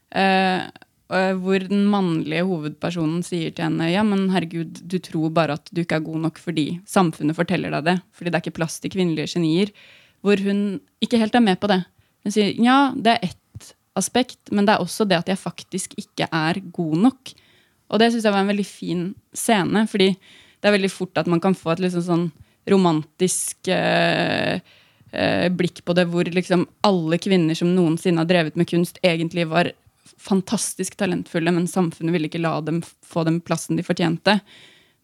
Eh, 0.10 0.62
hvor 1.10 1.64
den 1.66 1.88
mannlige 1.90 2.46
hovedpersonen 2.46 3.24
sier 3.26 3.50
til 3.50 3.66
henne 3.66 3.88
ja, 3.90 4.04
men 4.06 4.28
herregud, 4.30 4.84
du 4.86 5.00
tror 5.02 5.32
bare 5.34 5.56
at 5.58 5.72
du 5.74 5.82
ikke 5.82 5.98
er 5.98 6.06
god 6.06 6.20
nok 6.28 6.38
fordi 6.38 6.68
samfunnet 6.86 7.38
forteller 7.38 7.74
deg 7.74 7.88
det. 7.88 7.96
Fordi 8.14 8.30
det 8.30 8.38
er 8.38 8.44
ikke 8.46 8.60
plass 8.60 8.78
til 8.80 8.94
kvinnelige 8.94 9.34
genier. 9.34 9.74
hvor 10.22 10.38
hun 10.44 10.82
ikke 11.02 11.18
helt 11.18 11.36
er 11.36 11.40
med 11.42 11.60
på 11.60 11.68
det. 11.72 11.80
Hun 12.24 12.34
sier 12.36 12.54
ja, 12.60 12.92
det 12.94 13.16
er 13.16 13.30
ett 13.32 13.74
aspekt, 13.98 14.52
men 14.52 14.68
det 14.68 14.76
er 14.76 14.84
også 14.84 15.08
det 15.08 15.18
at 15.18 15.30
jeg 15.32 15.40
faktisk 15.40 15.96
ikke 15.98 16.28
er 16.32 16.60
god 16.76 16.98
nok. 17.08 17.34
Og 17.90 18.00
det 18.00 18.12
syns 18.12 18.28
jeg 18.28 18.36
var 18.36 18.44
en 18.44 18.52
veldig 18.52 18.68
fin 18.68 19.16
scene, 19.34 19.88
fordi 19.90 20.12
det 20.14 20.68
er 20.68 20.76
veldig 20.76 20.92
fort 20.92 21.18
at 21.18 21.30
man 21.32 21.42
kan 21.42 21.56
få 21.58 21.74
et 21.74 21.84
liksom 21.88 22.06
sånn 22.06 22.26
romantisk 22.70 23.70
eh, 23.74 24.60
eh, 25.12 25.48
blikk 25.50 25.82
på 25.88 25.96
det, 25.98 26.06
hvor 26.12 26.28
liksom 26.30 26.68
alle 26.86 27.18
kvinner 27.22 27.58
som 27.58 27.72
noensinne 27.74 28.22
har 28.22 28.30
drevet 28.30 28.60
med 28.60 28.70
kunst, 28.70 29.00
egentlig 29.02 29.48
var 29.50 29.72
fantastisk 30.18 30.98
talentfulle, 31.00 31.54
men 31.56 31.68
samfunnet 31.70 32.16
ville 32.16 32.30
ikke 32.30 32.42
la 32.42 32.58
dem 32.66 32.82
få 33.06 33.26
den 33.28 33.40
plassen 33.44 33.80
de 33.80 33.86
fortjente. 33.86 34.40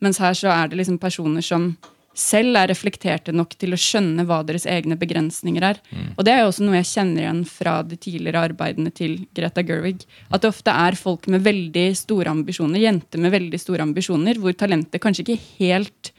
Mens 0.04 0.20
her 0.24 0.36
så 0.38 0.52
er 0.54 0.72
det 0.72 0.80
liksom 0.80 1.00
personer 1.02 1.46
som 1.46 1.74
selv 2.16 2.56
er 2.56 2.70
reflekterte 2.72 3.34
nok 3.36 3.58
til 3.60 3.76
å 3.76 3.80
skjønne 3.80 4.24
hva 4.28 4.40
deres 4.48 4.66
egne 4.72 4.96
begrensninger 5.00 5.66
er. 5.68 5.80
Mm. 5.92 6.14
Og 6.16 6.24
det 6.24 6.32
er 6.32 6.42
jo 6.42 6.52
også 6.52 6.64
noe 6.64 6.78
jeg 6.80 6.90
kjenner 6.94 7.26
igjen 7.26 7.42
fra 7.50 7.76
de 7.84 7.98
tidligere 8.00 8.46
arbeidene 8.50 8.92
til 8.96 9.18
Greta 9.36 9.64
Gerwig. 9.68 10.06
At 10.32 10.46
det 10.46 10.54
ofte 10.54 10.76
er 10.86 11.00
folk 11.00 11.28
med 11.32 11.44
veldig 11.46 11.90
store 12.00 12.32
ambisjoner, 12.32 12.80
jenter 12.86 13.22
med 13.22 13.36
veldig 13.36 13.60
store 13.60 13.84
ambisjoner, 13.84 14.40
hvor 14.40 14.56
talentet 14.56 15.04
kanskje 15.04 15.26
ikke 15.26 15.42
helt 15.60 16.14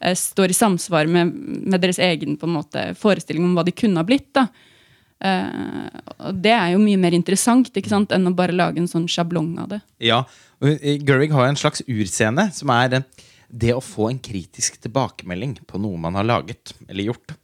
eh, 0.00 0.16
står 0.16 0.54
i 0.54 0.56
samsvar 0.56 1.12
med, 1.12 1.36
med 1.68 1.84
deres 1.84 2.00
egen 2.00 2.40
på 2.40 2.48
en 2.48 2.56
måte, 2.56 2.88
forestilling 2.98 3.44
om 3.44 3.56
hva 3.58 3.66
de 3.68 3.76
kunne 3.76 4.00
ha 4.00 4.08
blitt. 4.08 4.30
da. 4.32 4.48
Uh, 5.22 5.86
og 6.28 6.38
det 6.42 6.54
er 6.56 6.72
jo 6.72 6.80
mye 6.82 6.98
mer 6.98 7.14
interessant 7.14 7.70
ikke 7.78 7.92
sant, 7.92 8.14
enn 8.14 8.26
å 8.26 8.34
bare 8.34 8.54
lage 8.56 8.82
en 8.82 8.90
sånn 8.90 9.06
sjablong 9.10 9.52
av 9.62 9.68
det. 9.74 9.82
Ja, 10.02 10.24
og 10.62 10.88
Gerwig 11.06 11.34
har 11.34 11.46
jo 11.46 11.52
en 11.52 11.60
slags 11.60 11.84
urscene 11.86 12.48
som 12.54 12.72
er 12.74 13.02
det 13.52 13.74
å 13.76 13.84
få 13.84 14.08
en 14.10 14.20
kritisk 14.22 14.80
tilbakemelding 14.82 15.58
på 15.68 15.80
noe 15.82 16.00
man 16.00 16.18
har 16.18 16.26
laget 16.26 16.74
eller 16.88 17.12
gjort. 17.12 17.36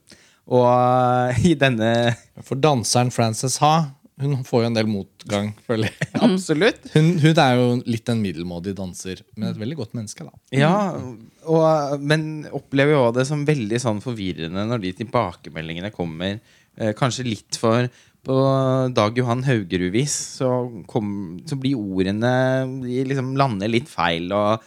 Og 0.49 0.65
uh, 0.65 1.45
i 1.45 1.53
denne 1.59 2.15
For 2.41 2.57
danseren 2.57 3.11
Frances 3.13 3.59
Ha 3.61 3.73
hun 4.19 4.41
får 4.43 4.63
jo 4.65 4.67
en 4.67 4.75
del 4.75 4.87
motgang, 4.91 5.53
føler 5.63 5.93
jeg. 5.93 6.07
Absolutt. 6.27 6.87
Hun, 6.91 7.13
hun, 7.21 7.37
er 7.39 7.53
jo 7.55 7.67
litt 7.87 8.09
en 8.11 8.19
middelmådig 8.19 8.73
danser, 8.75 9.21
men 9.37 9.53
et 9.53 9.59
veldig 9.61 9.77
godt 9.79 9.95
menneske. 9.95 10.25
da. 10.27 10.33
Ja, 10.51 10.73
og, 11.47 12.01
Men 12.03 12.25
opplever 12.51 12.97
jo 12.97 13.05
det 13.15 13.23
som 13.29 13.45
veldig 13.47 13.79
sånn 13.79 14.01
forvirrende 14.03 14.65
når 14.67 14.83
de 14.83 14.91
tilbakemeldingene 14.99 15.93
kommer. 15.95 16.41
Eh, 16.79 16.95
kanskje 16.97 17.27
litt 17.27 17.59
for 17.59 17.89
på 18.25 18.35
Dag 18.91 19.15
Johan 19.15 19.45
Haugerud-vis 19.45 20.15
så, 20.39 20.49
så, 21.47 21.55
blir 21.55 21.79
ordene 21.79 22.31
De 22.83 23.05
liksom 23.07 23.31
lander 23.39 23.71
litt 23.71 23.87
feil. 23.91 24.27
og 24.35 24.65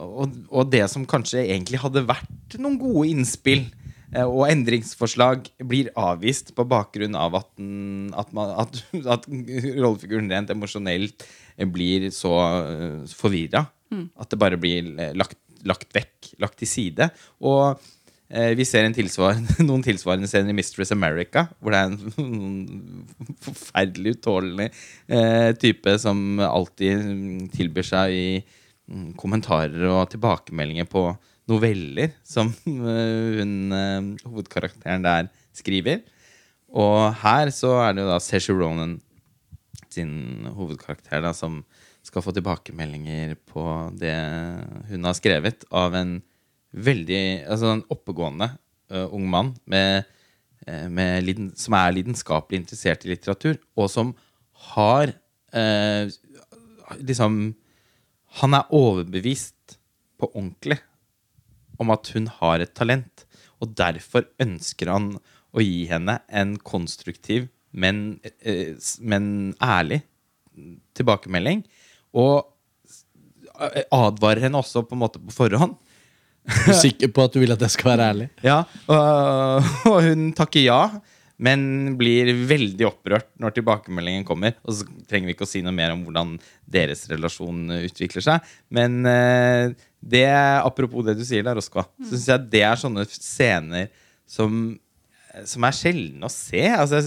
og, 0.00 0.32
og, 0.48 0.70
det 0.72 0.86
som 0.88 1.04
kanskje 1.08 1.42
egentlig 1.42 1.80
hadde 1.82 2.06
vært 2.08 2.56
noen 2.62 2.78
gode 2.80 3.10
innspill 3.10 3.66
eh, 4.14 4.24
og 4.24 4.46
endringsforslag, 4.48 5.50
blir 5.68 5.90
avvist 5.98 6.54
på 6.56 6.66
bakgrunn 6.68 7.18
av 7.18 7.36
at, 7.42 7.50
den, 7.58 8.08
at, 8.16 8.32
man, 8.36 8.54
at, 8.62 8.80
at 9.16 9.28
rollefiguren 9.28 10.30
rent 10.32 10.52
emosjonelt 10.54 11.26
blir 11.68 12.08
så 12.14 12.32
uh, 12.40 13.02
forvirra. 13.12 13.66
Mm. 13.92 14.06
At 14.22 14.30
det 14.32 14.38
bare 14.40 14.56
blir 14.60 14.86
lagt, 15.18 15.36
lagt, 15.68 15.90
vekk, 15.92 16.30
lagt 16.40 16.60
til 16.62 16.70
side. 16.70 17.10
Og 17.44 17.60
eh, 17.74 17.90
vi 18.30 18.64
ser 18.68 18.86
tilsvarende, 18.94 19.56
noen 19.68 19.82
tilsvarende 19.82 20.28
scener 20.30 20.52
i 20.52 20.58
Mistress 20.58 20.94
America, 20.94 21.48
hvor 21.58 21.74
det 21.74 21.80
er 21.80 21.90
en 21.90 23.04
forferdelig 23.46 24.16
utålelig 24.18 24.68
eh, 25.10 25.50
type 25.58 25.96
som 25.98 26.38
alltid 26.46 27.50
tilbyr 27.56 27.88
seg 27.90 28.14
i 28.14 28.26
Mm, 28.90 29.12
kommentarer 29.14 29.84
og 29.86 30.08
tilbakemeldinger 30.10 30.88
på 30.90 31.04
noveller 31.50 32.10
som 32.26 32.48
uh, 32.50 33.36
hun, 33.38 33.52
uh, 33.70 34.08
hovedkarakteren 34.26 35.04
der 35.06 35.28
skriver. 35.54 36.02
Og 36.70 37.14
her 37.22 37.52
så 37.54 37.76
er 37.84 37.94
det 37.94 38.02
jo 38.02 38.10
da 38.10 38.18
Saoirse 38.22 38.56
Ronan 38.56 38.96
sin 39.90 40.48
hovedkarakter 40.54 41.22
da, 41.22 41.32
som 41.34 41.62
skal 42.06 42.22
få 42.24 42.34
tilbakemeldinger 42.34 43.36
på 43.50 43.62
det 43.98 44.14
hun 44.90 45.06
har 45.06 45.16
skrevet, 45.18 45.66
av 45.70 45.94
en 45.98 46.18
veldig 46.70 47.22
altså 47.50 47.74
en 47.74 47.86
oppegående 47.90 48.50
uh, 48.92 49.06
ung 49.14 49.26
mann 49.30 49.54
med, 49.70 50.06
uh, 50.66 50.86
med 50.92 51.24
liden, 51.26 51.50
som 51.58 51.76
er 51.78 51.96
lidenskapelig 51.96 52.62
interessert 52.62 53.06
i 53.06 53.12
litteratur, 53.12 53.58
og 53.76 53.90
som 53.92 54.14
har 54.70 55.14
uh, 55.56 56.12
liksom 57.00 57.40
han 58.40 58.54
er 58.54 58.70
overbevist 58.76 59.76
på 60.20 60.28
ordentlig 60.30 60.78
om 61.80 61.90
at 61.90 62.12
hun 62.14 62.28
har 62.38 62.62
et 62.62 62.74
talent, 62.76 63.24
og 63.58 63.74
derfor 63.74 64.28
ønsker 64.42 64.92
han 64.92 65.14
å 65.50 65.64
gi 65.64 65.88
henne 65.90 66.20
en 66.28 66.54
konstruktiv, 66.62 67.48
men, 67.70 68.20
men 69.00 69.24
ærlig 69.62 70.02
tilbakemelding. 70.94 71.64
Og 72.14 72.46
advarer 73.90 74.44
henne 74.46 74.60
også 74.60 74.84
på 74.86 74.96
en 74.96 75.02
måte 75.02 75.22
på 75.22 75.34
forhånd. 75.34 75.74
Du 76.48 76.72
er 76.72 76.78
sikker 76.80 77.10
på 77.14 77.24
at 77.26 77.34
du 77.34 77.40
vil 77.42 77.52
at 77.54 77.62
jeg 77.66 77.76
skal 77.76 77.92
være 77.92 78.10
ærlig? 78.14 78.28
Ja, 78.50 78.62
og, 78.90 79.72
og 79.90 79.98
hun 80.08 80.30
takker 80.36 80.64
ja. 80.64 80.82
Men 81.40 81.94
blir 81.96 82.28
veldig 82.44 82.84
opprørt 82.84 83.30
når 83.40 83.54
tilbakemeldingen 83.56 84.26
kommer. 84.28 84.58
Og 84.68 84.76
så 84.76 84.86
trenger 85.08 85.30
vi 85.30 85.34
ikke 85.36 85.46
å 85.46 85.48
si 85.48 85.62
noe 85.64 85.72
mer 85.72 85.94
om 85.94 86.02
hvordan 86.04 86.34
deres 86.68 87.06
relasjon 87.08 87.62
utvikler 87.78 88.26
seg. 88.26 88.50
Men 88.68 88.98
uh, 89.08 89.72
det, 90.00 90.26
apropos 90.60 91.06
det 91.06 91.16
du 91.16 91.24
sier 91.24 91.46
der, 91.46 91.60
Oskar, 91.60 91.88
så 92.02 92.12
syns 92.12 92.28
jeg 92.28 92.50
det 92.52 92.64
er 92.68 92.82
sånne 92.82 93.06
scener 93.08 93.88
som, 94.28 94.74
som 95.48 95.64
er 95.64 95.78
sjeldne 95.78 96.28
å 96.28 96.34
se. 96.34 96.66
Altså, 96.76 97.00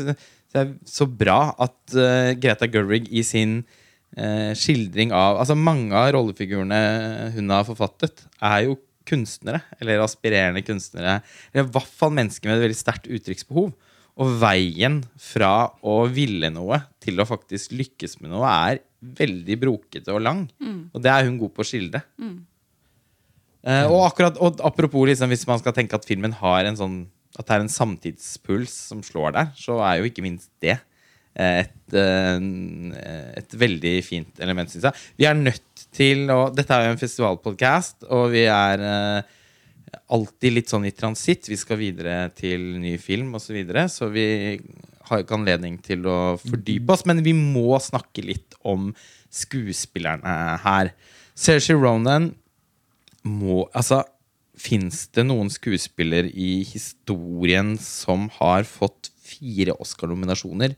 det 0.54 0.62
er 0.63 0.74
så 0.89 1.08
bra 1.10 1.54
at 1.62 1.98
uh, 1.98 2.34
Greta 2.34 2.69
Gerwig 2.74 3.12
i 3.13 3.22
sin 3.28 3.60
uh, 4.17 4.52
skildring 4.58 5.13
av 5.13 5.43
Altså, 5.43 5.54
mange 5.54 5.93
av 5.93 6.10
rollefigurene 6.17 6.82
hun 7.38 7.54
har 7.54 7.69
forfattet, 7.69 8.26
er 8.41 8.65
jo 8.72 8.80
kunstnere. 9.10 9.63
Eller 9.80 10.04
aspirerende 10.04 10.63
kunstnere. 10.66 11.20
Eller 11.52 11.68
i 11.68 11.74
hvert 11.76 11.98
fall 12.02 12.13
mennesker 12.16 12.50
med 12.50 12.60
et 12.60 12.68
veldig 12.68 12.80
sterkt 12.80 13.10
uttrykksbehov. 13.12 13.74
Og 14.13 14.34
veien 14.42 15.00
fra 15.18 15.72
å 15.82 16.04
ville 16.13 16.52
noe 16.54 16.84
til 17.02 17.20
å 17.20 17.28
faktisk 17.28 17.74
lykkes 17.74 18.20
med 18.22 18.34
noe 18.36 18.50
er 18.70 18.82
veldig 19.04 19.58
brokete 19.60 20.13
og 20.13 20.24
lang. 20.24 20.46
Mm. 20.62 20.94
Og 20.94 21.04
det 21.04 21.12
er 21.12 21.28
hun 21.28 21.39
god 21.42 21.54
på 21.56 21.63
å 21.63 21.68
skildre. 21.68 22.04
Mm. 22.22 22.38
Eh, 23.63 23.86
og, 23.88 24.02
akkurat, 24.10 24.38
og 24.44 24.62
apropos 24.68 25.08
liksom, 25.10 25.32
hvis 25.32 25.48
man 25.50 25.62
skal 25.62 25.76
tenke 25.76 25.98
at 25.98 26.08
filmen 26.08 26.36
har 26.36 26.68
en 26.68 26.76
sånn 26.76 26.96
At 27.39 27.48
det 27.48 27.54
er 27.56 27.62
en 27.63 27.72
samtidspuls 27.72 28.74
som 28.92 29.00
slår 29.02 29.32
der, 29.34 29.48
så 29.58 29.80
er 29.82 29.96
jo 29.98 30.10
ikke 30.10 30.22
minst 30.22 30.52
det 30.62 30.76
et, 31.34 31.93
eh, 31.98 32.43
et 33.39 33.56
veldig 33.58 33.93
fint 34.06 34.41
element, 34.43 34.69
syns 34.69 34.89
jeg. 34.89 35.06
Vi 35.17 35.26
er 35.30 35.39
nødt 35.39 35.86
til 35.93 36.30
å 36.34 36.54
Dette 36.54 36.76
er 36.76 36.88
jo 36.88 36.96
en 36.96 37.02
festivalpodkast, 37.02 38.06
og 38.13 38.30
vi 38.36 38.46
er 38.50 38.84
eh, 38.86 39.32
alltid 40.13 40.58
litt 40.58 40.69
sånn 40.69 40.86
i 40.86 40.93
transitt. 40.96 41.50
Vi 41.50 41.58
skal 41.60 41.80
videre 41.82 42.30
til 42.38 42.74
ny 42.82 42.98
film 43.02 43.34
osv. 43.38 43.50
Så, 43.50 43.58
videre, 43.58 43.88
så 43.89 44.10
vi 44.13 44.28
har 45.10 45.24
ikke 45.24 45.38
anledning 45.38 45.80
til 45.84 46.06
å 46.10 46.36
fordype 46.41 46.96
oss. 46.96 47.06
Men 47.10 47.24
vi 47.26 47.36
må 47.38 47.78
snakke 47.82 48.26
litt 48.26 48.58
om 48.62 48.91
skuespillerne 49.34 50.58
her. 50.63 50.93
Saoirse 51.34 51.78
Ronan 51.78 52.34
må 53.24 53.63
Altså, 53.74 54.04
fins 54.60 55.08
det 55.15 55.26
noen 55.26 55.50
skuespiller 55.52 56.28
i 56.30 56.62
historien 56.67 57.74
som 57.82 58.28
har 58.38 58.67
fått 58.67 59.10
fire 59.24 59.74
Oscar-nominasjoner 59.82 60.76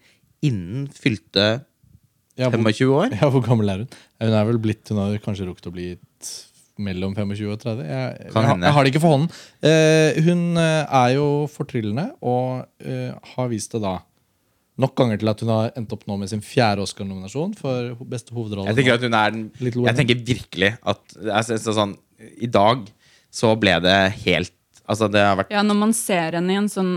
innen 0.47 0.89
fylte 0.93 1.47
25 2.39 2.91
år? 2.91 3.15
Ja, 3.15 3.29
hvor 3.31 3.43
gammel 3.45 3.71
er 3.71 3.83
hun? 3.83 4.01
Hun 4.23 4.35
er 4.35 4.49
vel 4.49 4.59
blitt, 4.63 4.83
hun 4.91 5.01
har 5.01 5.15
kanskje 5.23 5.47
rukket 5.47 5.69
å 5.69 5.75
bli 5.75 5.93
mellom 6.85 7.13
25 7.15 7.53
og 7.53 7.61
30. 7.61 7.85
Jeg, 7.87 8.17
jeg, 8.19 8.33
jeg, 8.33 8.57
jeg 8.65 8.75
har 8.75 8.83
det 8.83 8.91
ikke 8.91 9.03
for 9.03 9.15
hånden. 9.15 9.29
Uh, 9.63 10.17
hun 10.25 10.43
uh, 10.59 10.83
er 10.83 11.13
jo 11.15 11.29
fortryllende 11.51 12.09
og 12.19 12.65
uh, 12.83 13.31
har 13.35 13.49
vist 13.51 13.75
det 13.75 13.83
da 13.85 13.97
nok 14.83 14.91
ganger 14.99 15.21
til 15.21 15.31
at 15.31 15.41
hun 15.43 15.51
har 15.53 15.69
endt 15.79 15.93
opp 15.95 16.03
nå 16.09 16.17
med 16.19 16.31
sin 16.31 16.43
fjerde 16.43 16.83
Oscar-nominasjon 16.83 17.53
for 17.55 17.95
beste 18.11 18.35
hovedrolle. 18.35 18.67
Jeg 18.73 18.81
tenker 18.81 18.97
at 18.97 19.05
hun 19.07 19.15
er 19.15 19.31
den 19.31 19.45
Jeg 19.87 19.95
tenker 20.01 20.19
virkelig 20.27 20.73
at 20.83 21.15
altså, 21.23 21.59
sånn, 21.77 21.95
I 22.43 22.49
dag 22.51 22.83
så 23.35 23.53
ble 23.59 23.77
det 23.83 23.95
helt 24.25 24.54
Altså 24.85 25.09
det 25.09 25.21
har 25.25 25.37
vært 25.39 25.53
Ja, 25.53 25.63
Når 25.65 25.77
man 25.79 25.93
ser 25.97 26.37
henne 26.37 26.53
i 26.53 26.59
en 26.59 26.71
sånn 26.71 26.95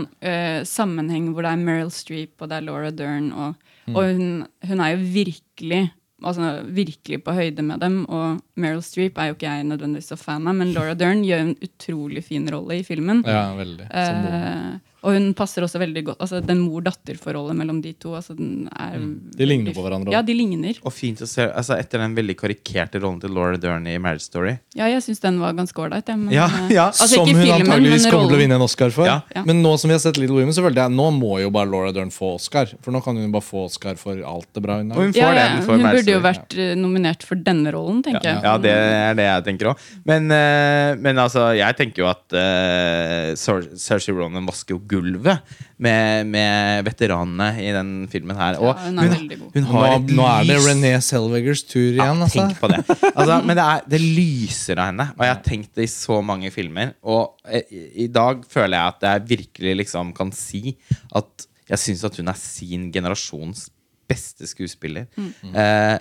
sammenheng 0.67 1.31
hvor 1.33 1.45
det 1.45 1.53
er 1.55 1.63
Meryl 1.63 1.93
Streep 1.93 2.41
og 2.41 2.51
det 2.51 2.59
er 2.59 2.67
Laura 2.67 2.91
Dern, 2.93 3.31
og, 3.33 3.71
mm. 3.87 3.95
og 3.95 4.11
hun, 4.11 4.27
hun 4.69 4.83
er 4.85 4.93
jo 4.93 5.07
virkelig 5.15 5.87
altså, 6.23 6.51
virkelig 6.65 7.21
på 7.23 7.33
høyde 7.35 7.63
med 7.65 7.81
dem. 7.83 8.01
Og 8.05 8.39
Meryl 8.59 8.83
Streep 8.85 9.17
er 9.17 9.31
jo 9.31 9.37
ikke 9.37 9.49
jeg 9.49 9.67
nødvendigvis 9.69 10.11
så 10.11 10.19
fan 10.19 10.47
av, 10.47 10.57
men 10.59 10.73
Laura 10.75 10.95
Dern 10.97 11.23
gjør 11.25 11.45
en 11.45 11.55
utrolig 11.65 12.23
fin 12.27 12.47
rolle 12.51 12.79
i 12.79 12.85
filmen. 12.87 13.23
Ja, 13.27 13.49
veldig. 13.57 13.89
Eh, 13.89 14.77
Og 14.99 15.15
hun 15.15 15.29
passer 15.37 15.63
også 15.63 15.79
veldig 15.79 16.03
godt. 16.09 16.19
altså 16.23 16.41
Den 16.43 16.59
mor-datter-forholdet 16.65 17.55
mellom 17.55 17.79
de 17.83 17.93
to. 17.95 18.13
altså 18.17 18.35
den 18.35 18.67
er 18.75 18.97
De 19.37 19.47
ligner 19.47 19.75
på 19.75 19.83
hverandre. 19.85 20.11
Ja, 20.11 20.21
de 20.25 20.35
ligner. 20.35 20.79
Og 20.83 20.93
fint 20.93 21.21
å 21.23 21.27
se 21.29 21.45
altså 21.47 21.77
Etter 21.79 22.03
den 22.03 22.15
veldig 22.17 22.35
karikerte 22.39 22.99
rollen 22.99 23.21
til 23.23 23.31
Laura 23.35 23.57
Dern 23.59 23.87
i 23.87 23.95
Marriage 24.01 24.27
Story. 24.27 24.57
Ja, 24.75 24.89
jeg 24.91 25.03
syns 25.05 25.21
den 25.23 25.39
var 25.39 25.55
ganske 25.57 25.79
ålreit. 25.79 26.09
Ja, 26.33 26.47
eh, 26.47 26.73
ja. 26.75 26.89
altså, 26.89 27.07
som 27.13 27.29
hun 27.29 27.39
filmen, 27.39 27.63
antageligvis 27.67 28.09
kommer 28.09 28.27
til 28.31 28.39
å 28.39 28.41
vinne 28.41 28.59
en 28.59 28.65
Oscar 28.65 28.91
for. 28.95 29.07
Ja. 29.07 29.21
Ja. 29.35 29.45
Men 29.47 29.63
nå 29.63 29.75
som 29.79 29.91
vi 29.91 29.95
har 29.95 30.03
sett 30.03 30.19
Little 30.19 30.39
Women, 30.41 30.55
så 30.55 30.63
følte 30.65 30.83
jeg 30.83 30.95
nå 30.95 31.07
må 31.15 31.39
jo 31.43 31.51
bare 31.53 31.71
Laura 31.71 31.93
Dern 31.95 32.11
få 32.13 32.33
Oscar. 32.35 32.71
For 32.83 32.95
nå 32.95 33.03
kan 33.05 33.17
hun 33.19 33.31
bare 33.33 33.45
få 33.45 33.65
Oscar 33.69 33.99
for 34.01 34.19
alt 34.19 34.49
det 34.55 34.65
bra 34.65 34.79
hun 34.81 34.91
Og 34.91 34.99
har. 34.99 35.07
hun 35.07 35.15
får 35.15 35.21
Ja, 35.21 35.31
ja, 35.37 35.47
hun, 35.55 35.85
hun 35.85 35.87
burde 35.87 36.15
jo 36.15 36.23
vært 36.25 36.57
eh, 36.59 36.73
nominert 36.79 37.23
for 37.27 37.39
denne 37.39 37.71
rollen, 37.75 38.03
tenker 38.05 38.27
jeg. 38.33 38.43
Ja, 38.43 38.57
det 38.59 38.75
er 38.75 39.17
det 39.19 39.29
jeg 39.29 39.47
tenker 39.47 39.71
òg. 39.73 39.87
Men, 40.09 40.27
eh, 40.35 40.91
men 40.99 41.23
altså, 41.23 41.49
jeg 41.57 41.79
tenker 41.79 42.03
jo 42.03 42.09
at 42.11 42.35
uh, 42.35 43.31
Saoirse 43.39 44.15
Ronan 44.15 44.47
vasker 44.49 44.75
jo 44.75 44.83
gulvet 44.89 45.55
med, 45.77 46.27
med 46.33 46.83
veteranene 46.87 47.47
i 47.61 47.69
den 47.75 47.91
filmen 48.11 48.37
her. 48.39 48.57
Og 48.59 48.71
Ja, 48.71 48.75
hun 48.87 48.99
er 49.03 49.11
veldig 49.13 49.37
god. 49.43 49.59
Nå, 49.59 49.65
har 49.73 49.95
et 49.97 50.13
nå 50.17 50.27
er 50.27 50.49
det 50.49 50.57
René 50.65 50.93
Selvegers 51.05 51.63
tur 51.69 51.87
Ja, 51.87 52.07
igjen, 52.09 52.23
altså. 52.25 52.43
tenk 52.43 52.59
på 52.61 52.71
det. 52.73 52.81
Altså, 53.15 53.39
men 53.45 53.55
det, 53.59 53.65
er, 53.65 53.85
det 53.95 54.01
lyser 54.03 54.81
av 54.81 54.91
henne, 54.91 55.09
og 55.15 55.25
jeg 55.25 55.33
har 55.35 55.43
tenkt 55.45 55.73
det 55.79 55.87
i 55.87 55.91
så 55.93 56.19
mange 56.25 56.51
filmer. 56.55 56.93
Og 57.05 57.35
eh, 57.47 57.65
i, 57.71 57.83
i 58.05 58.09
dag 58.11 58.43
føler 58.49 58.75
jeg 58.77 58.95
at 58.95 59.07
jeg 59.09 59.27
virkelig 59.35 59.75
liksom 59.83 60.13
kan 60.17 60.33
si 60.35 60.75
at 61.15 61.47
jeg 61.69 61.83
syns 61.85 62.03
at 62.07 62.15
hun 62.17 62.31
er 62.31 62.37
sin 62.41 62.87
generasjons 62.93 63.67
beste 64.09 64.47
skuespiller. 64.49 65.05
Eh, 65.53 65.97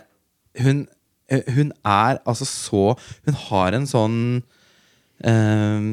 hun, 0.65 0.87
eh, 1.29 1.43
hun 1.55 1.75
er 1.85 2.17
altså 2.25 2.47
så 2.49 2.85
Hun 3.27 3.37
har 3.51 3.77
en 3.77 3.85
sånn 3.91 4.17
eh, 5.25 5.89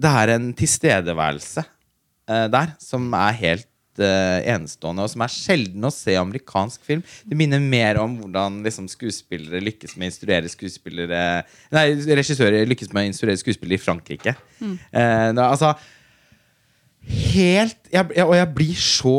Det 0.00 0.12
er 0.22 0.32
en 0.36 0.52
tilstedeværelse 0.56 1.64
eh, 1.64 2.46
der 2.52 2.72
som 2.80 3.08
er 3.16 3.36
helt 3.40 4.00
eh, 4.00 4.40
enestående, 4.54 5.04
og 5.04 5.12
som 5.12 5.24
er 5.24 5.34
sjelden 5.34 5.86
å 5.86 5.92
se 5.94 6.14
i 6.14 6.20
amerikansk 6.20 6.84
film. 6.86 7.02
Det 7.28 7.36
minner 7.38 7.62
mer 7.62 8.00
om 8.02 8.16
hvordan 8.22 8.60
liksom, 8.64 8.88
skuespillere 8.90 9.62
lykkes 9.64 9.96
med 9.96 10.08
å 10.08 10.10
instruere 10.12 10.52
skuespillere 10.52 11.24
Nei, 11.74 11.86
regissører 12.20 12.68
lykkes 12.70 12.94
med 12.94 13.04
å 13.04 13.10
instruere 13.12 13.40
skuespillere 13.40 13.80
i 13.80 13.84
Frankrike. 13.84 14.36
Eh, 14.60 14.78
det, 14.90 15.40
er 15.40 15.46
altså 15.48 15.74
Helt 17.10 17.88
jeg, 17.88 18.10
jeg, 18.12 18.24
Og 18.26 18.34
jeg 18.36 18.48
blir 18.54 18.80
så 18.80 19.14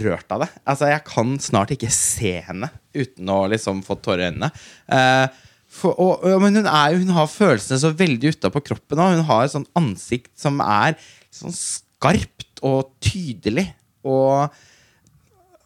rørt 0.00 0.30
av 0.32 0.44
det. 0.44 0.50
Altså, 0.64 0.88
jeg 0.88 1.04
kan 1.04 1.34
snart 1.42 1.72
ikke 1.74 1.90
se 1.92 2.38
henne 2.46 2.70
uten 2.96 3.28
å 3.28 3.42
liksom 3.52 3.82
få 3.84 3.98
tårer 4.00 4.22
i 4.22 4.28
øynene. 4.30 4.48
Eh, 4.88 5.42
for, 5.74 5.96
og, 5.98 6.22
og, 6.22 6.42
men 6.42 6.60
hun, 6.60 6.68
er, 6.70 6.98
hun 7.00 7.14
har 7.16 7.30
følelsene 7.30 7.80
så 7.82 7.90
veldig 7.96 8.34
utapå 8.36 8.62
kroppen. 8.70 9.00
Og 9.00 9.16
hun 9.18 9.26
har 9.30 9.44
et 9.44 9.54
sånt 9.54 9.70
ansikt 9.78 10.32
som 10.40 10.62
er 10.64 10.98
sånn 11.34 11.54
skarpt 11.56 12.62
og 12.64 12.94
tydelig. 13.02 13.66
Og, 14.06 14.54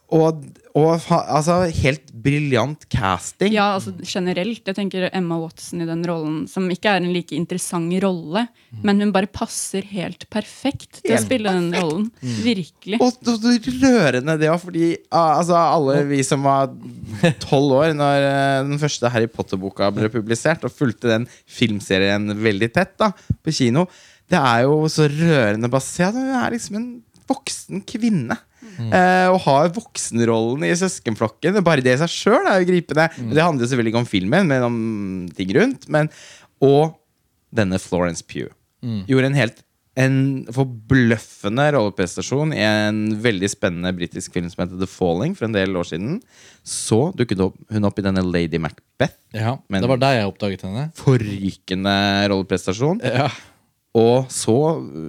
og, 0.08 0.44
og 0.78 1.08
altså, 1.10 1.62
helt 1.82 2.12
briljant 2.12 2.86
casting. 2.92 3.52
Ja, 3.52 3.74
altså 3.76 3.92
generelt. 4.00 4.62
Jeg 4.64 4.76
tenker 4.76 5.08
Emma 5.12 5.36
Watson 5.40 5.82
i 5.84 5.88
den 5.88 6.04
rollen, 6.08 6.38
som 6.48 6.68
ikke 6.72 6.94
er 6.94 7.02
en 7.02 7.12
like 7.12 7.36
interessant 7.36 7.92
rolle, 8.02 8.46
men 8.84 9.02
hun 9.04 9.12
bare 9.14 9.28
passer 9.30 9.84
helt 9.92 10.24
perfekt 10.32 11.02
til 11.02 11.14
å 11.16 11.20
spille 11.20 11.38
spille 11.38 11.54
den 11.54 11.68
rollen. 11.76 12.08
Virkelig. 12.44 12.98
Og, 13.00 13.20
og, 13.28 13.46
og 13.50 13.68
rørende 13.82 14.38
det 14.40 14.50
òg, 14.50 14.60
fordi 14.64 14.88
altså, 15.14 15.56
alle 15.58 16.00
vi 16.08 16.22
som 16.26 16.46
var 16.46 16.72
tolv 17.44 17.76
år 17.78 17.94
når 17.96 18.28
eh, 18.28 18.58
den 18.68 18.80
første 18.80 19.12
Harry 19.12 19.30
Potter-boka 19.30 19.90
ble 19.94 20.10
publisert, 20.12 20.64
og 20.66 20.74
fulgte 20.74 21.12
den 21.12 21.28
filmserien 21.44 22.32
veldig 22.38 22.72
tett 22.74 22.96
da, 23.00 23.12
på 23.44 23.54
kino, 23.54 23.86
det 24.28 24.40
er 24.40 24.66
jo 24.66 24.82
så 24.92 25.08
rørende 25.08 25.70
basert. 25.72 26.16
hun 26.16 26.34
er 26.36 26.52
liksom 26.52 26.80
en 26.80 26.90
voksen 27.28 27.84
kvinne. 27.88 28.36
Eh, 28.78 29.28
og 29.32 29.40
har 29.46 29.72
voksenrollen 29.76 30.66
i 30.68 30.74
søskenflokken. 30.78 31.58
Bare 31.66 31.84
det 31.84 31.96
i 31.96 32.00
seg 32.02 32.12
sjøl 32.12 32.46
er 32.46 32.62
jo 32.62 32.70
gripende. 32.70 33.08
Mm. 33.18 33.32
Det 33.34 33.44
handler 33.44 33.70
selvfølgelig 33.70 33.94
ikke 33.94 34.04
om 34.04 34.12
filmen, 34.12 34.52
men 34.52 34.66
om 34.68 34.78
ting 35.36 35.54
rundt. 35.56 35.88
Men, 35.92 36.12
og 36.64 36.94
denne 37.54 37.80
Florence 37.82 38.24
Pugh 38.28 38.52
gjorde 39.08 39.32
en 39.32 39.34
helt 39.38 39.64
en 39.98 40.18
forbløffende 40.54 41.64
rolleprestasjon 41.74 42.52
i 42.54 42.62
en 42.62 43.00
veldig 43.22 43.48
spennende 43.50 43.90
britisk 43.96 44.36
film 44.36 44.46
som 44.50 44.62
heter 44.62 44.78
The 44.78 44.86
Falling 44.90 45.34
for 45.34 45.48
en 45.48 45.56
del 45.56 45.74
år 45.78 45.88
siden. 45.90 46.20
Så 46.62 47.08
dukket 47.18 47.42
hun 47.42 47.88
opp 47.88 47.98
i 47.98 48.04
denne 48.06 48.22
Lady 48.22 48.60
Macbeth. 48.62 49.18
Ja, 49.34 49.56
det 49.58 49.90
var 49.90 50.02
der 50.02 50.20
jeg 50.20 50.30
oppdaget 50.30 50.62
henne. 50.68 50.88
Forrykende 50.98 51.96
rolleprestasjon. 52.30 53.02
Ja. 53.02 53.26
Og 53.98 54.28
så 54.32 54.54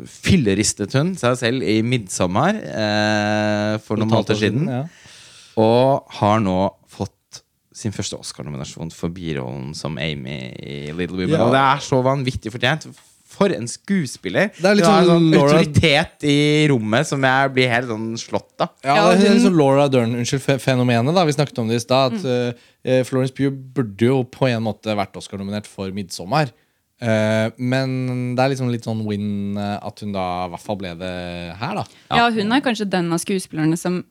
filleristet 0.09 0.95
hun 0.97 1.13
seg 1.19 1.37
selv 1.39 1.65
i 1.67 1.79
'Midtsommer' 1.85 2.57
eh, 2.63 3.75
for 3.85 3.99
noen 3.99 4.09
måneder 4.15 4.39
siden. 4.39 4.65
Ja. 4.71 4.83
Og 5.59 6.15
har 6.21 6.39
nå 6.43 6.57
fått 6.89 7.43
sin 7.75 7.93
første 7.95 8.17
Oscar-nominasjon 8.19 8.91
for 8.95 9.11
birollen 9.13 9.73
som 9.77 9.97
Amy 10.01 10.39
i 10.59 10.79
Little 10.95 11.19
Women. 11.19 11.35
Ja. 11.37 11.45
Og 11.45 11.53
det 11.55 11.61
er 11.61 11.85
så 11.85 12.01
vanvittig 12.05 12.51
fortjent. 12.55 12.87
For 13.29 13.53
en 13.53 13.67
skuespiller! 13.69 14.49
Det 14.57 14.65
er 14.65 14.75
litt 14.79 14.87
sånn 14.87 15.05
sånn 15.05 15.27
Laura- 15.31 15.59
autoritet 15.61 16.25
i 16.27 16.39
rommet 16.71 17.07
som 17.07 17.21
jeg 17.23 17.51
blir 17.55 17.69
helt 17.71 17.87
sånn 17.91 18.07
slått 18.19 18.65
av. 18.65 18.71
Ja, 18.83 18.95
det 19.13 19.21
er 19.27 19.35
litt 19.35 19.45
sånn 19.45 19.55
Laura 19.59 19.85
Dern-fenomenet. 19.87 21.13
da, 21.15 21.23
vi 21.29 21.35
snakket 21.37 21.61
om 21.61 21.69
det 21.69 21.77
i 21.79 21.85
stad. 21.85 22.17
At 22.19 22.57
Uh, 22.79 23.03
Florence 23.03 23.33
Pugh 23.35 23.51
burde 23.75 24.05
jo 24.07 24.21
på 24.23 24.47
en 24.47 24.63
måte 24.63 24.93
vært 24.95 25.17
Oscar-nominert 25.19 25.67
for 25.67 25.91
'Midtsommer'. 25.91 26.47
Eh, 26.99 27.47
men 27.57 28.35
det 28.35 28.43
er 28.43 28.51
liksom 28.53 28.71
litt 28.73 28.87
sånn 28.87 29.05
win 29.07 29.57
eh, 29.57 29.77
at 29.79 30.03
hun 30.03 30.11
da 30.15 30.25
i 30.45 30.53
hvert 30.53 30.65
fall 30.65 30.79
ble 30.81 30.93
det 30.99 31.15
her, 31.61 31.79
da. 31.79 31.85
Ja, 32.11 32.29
hun 32.35 32.51
er 32.51 32.63
kanskje 32.65 32.89
den 32.91 33.11
av 33.15 33.21
skuespillerne 33.23 33.79
som 33.79 34.01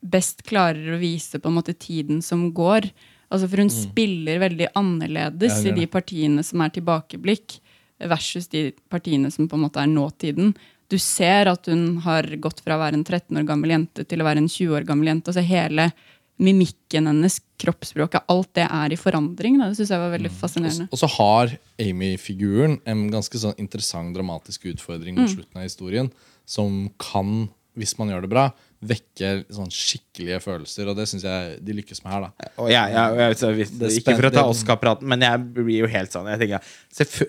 best 0.00 0.42
klarer 0.48 0.94
å 0.96 1.00
vise 1.00 1.38
på 1.38 1.50
en 1.50 1.58
måte 1.58 1.76
tiden 1.76 2.22
som 2.24 2.46
går. 2.56 2.88
Altså 3.30 3.46
For 3.46 3.60
hun 3.62 3.68
spiller 3.70 4.40
veldig 4.42 4.70
annerledes 4.74 5.60
Mm. 5.60 5.66
Ja, 5.66 5.70
i 5.70 5.80
de 5.80 5.86
partiene 5.86 6.42
som 6.42 6.60
er 6.64 6.72
tilbakeblikk, 6.74 7.60
versus 8.00 8.48
de 8.48 8.70
partiene 8.88 9.30
som 9.30 9.46
på 9.46 9.58
en 9.58 9.66
måte 9.66 9.82
er 9.82 9.86
nåtiden. 9.86 10.54
Du 10.88 10.96
ser 10.98 11.46
at 11.46 11.66
hun 11.66 11.98
har 11.98 12.24
gått 12.40 12.62
fra 12.64 12.74
å 12.74 12.80
være 12.80 12.96
en 12.96 13.04
13 13.04 13.36
år 13.36 13.44
gammel 13.46 13.70
jente 13.70 14.06
til 14.08 14.22
å 14.22 14.24
være 14.24 14.38
en 14.38 14.48
20 14.48 14.72
år 14.80 14.86
gammel 14.88 15.12
jente. 15.12 15.28
Altså 15.28 15.44
hele 15.44 15.90
mimikken 16.40 17.08
hennes, 17.10 17.38
kroppsspråket, 17.60 18.24
alt 18.32 18.50
det 18.56 18.64
er 18.64 18.94
i 18.94 18.98
forandring. 18.98 19.58
Da. 19.60 19.68
Det 19.68 19.80
syns 19.80 19.92
jeg 19.92 20.00
var 20.00 20.14
veldig 20.14 20.32
fascinerende. 20.32 20.88
Og 20.88 21.00
så 21.02 21.10
har 21.18 21.54
Amy-figuren 21.82 22.78
en 22.88 23.06
ganske 23.12 23.40
sånn 23.42 23.58
interessant 23.60 24.16
dramatisk 24.16 24.64
utfordring 24.72 25.18
mot 25.20 25.28
slutten 25.28 25.60
av 25.60 25.68
historien, 25.68 26.08
som 26.48 26.86
kan, 27.00 27.50
hvis 27.78 27.96
man 28.00 28.12
gjør 28.12 28.24
det 28.24 28.32
bra, 28.32 28.46
vekke 28.80 29.30
sånn 29.52 29.68
skikkelige 29.68 30.38
følelser. 30.40 30.88
Og 30.88 30.96
det 30.96 31.04
syns 31.10 31.24
jeg 31.26 31.58
de 31.64 31.74
lykkes 31.76 32.00
med 32.04 32.14
her. 32.14 32.24
da 32.24 32.50
Og 32.62 32.70
jeg, 32.72 32.94
jeg, 32.94 33.18
jeg, 33.20 33.36
jeg 33.42 33.56
hvis, 33.58 33.72
Det 33.76 33.90
ikke 33.98 34.14
for 34.16 34.28
å 34.28 34.32
ta 34.32 34.44
Oscar-praten, 34.48 35.08
men 35.10 35.24
jeg 35.26 35.42
blir 35.58 35.82
jo 35.82 35.90
helt 35.92 36.14
sånn. 36.14 36.30
Jeg 36.32 36.40
tenker, 36.40 36.72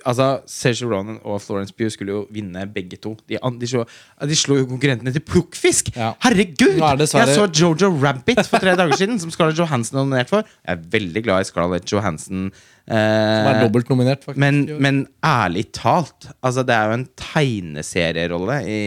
altså, 0.08 0.30
Sergio 0.50 0.92
Ronan 0.94 1.20
og 1.28 1.42
Florence 1.44 1.76
Pugh 1.76 1.92
skulle 1.92 2.16
jo 2.16 2.24
vinne 2.32 2.64
begge 2.72 3.00
to. 3.04 3.18
De, 3.28 3.36
de, 3.36 3.72
slo, 3.72 3.84
de 4.32 4.40
slo 4.40 4.62
jo 4.62 4.70
konkurrentene 4.72 5.12
til 5.16 5.26
plukkfisk! 5.28 5.92
Ja. 5.98 6.14
Herregud! 6.24 6.80
Er 6.80 7.04
Jeg 7.04 7.36
så 7.36 7.48
Jojo 7.52 7.92
Rabbit 8.00 8.46
for 8.48 8.64
tre 8.64 8.78
dager 8.80 8.96
siden, 9.00 9.20
som 9.20 9.34
Scarlett 9.34 9.60
Johansson 9.60 10.00
er 10.00 10.06
nominert 10.06 10.32
for. 10.32 10.48
Jeg 10.64 10.78
er 10.80 10.86
veldig 10.96 11.26
glad 11.28 11.44
i 11.44 11.52
Scarlett 11.52 11.92
Johansson. 11.92 12.48
Som 12.52 12.98
er 12.98 13.56
Eh, 13.56 13.62
dobbelt 13.62 13.88
nominert, 13.92 14.24
faktisk. 14.26 14.40
men, 14.42 14.64
men 14.82 15.04
ærlig 15.24 15.68
talt, 15.78 16.26
altså 16.42 16.64
det 16.66 16.74
er 16.76 16.90
jo 16.90 16.96
en 16.98 17.06
tegneserierolle 17.20 18.58
i, 18.66 18.80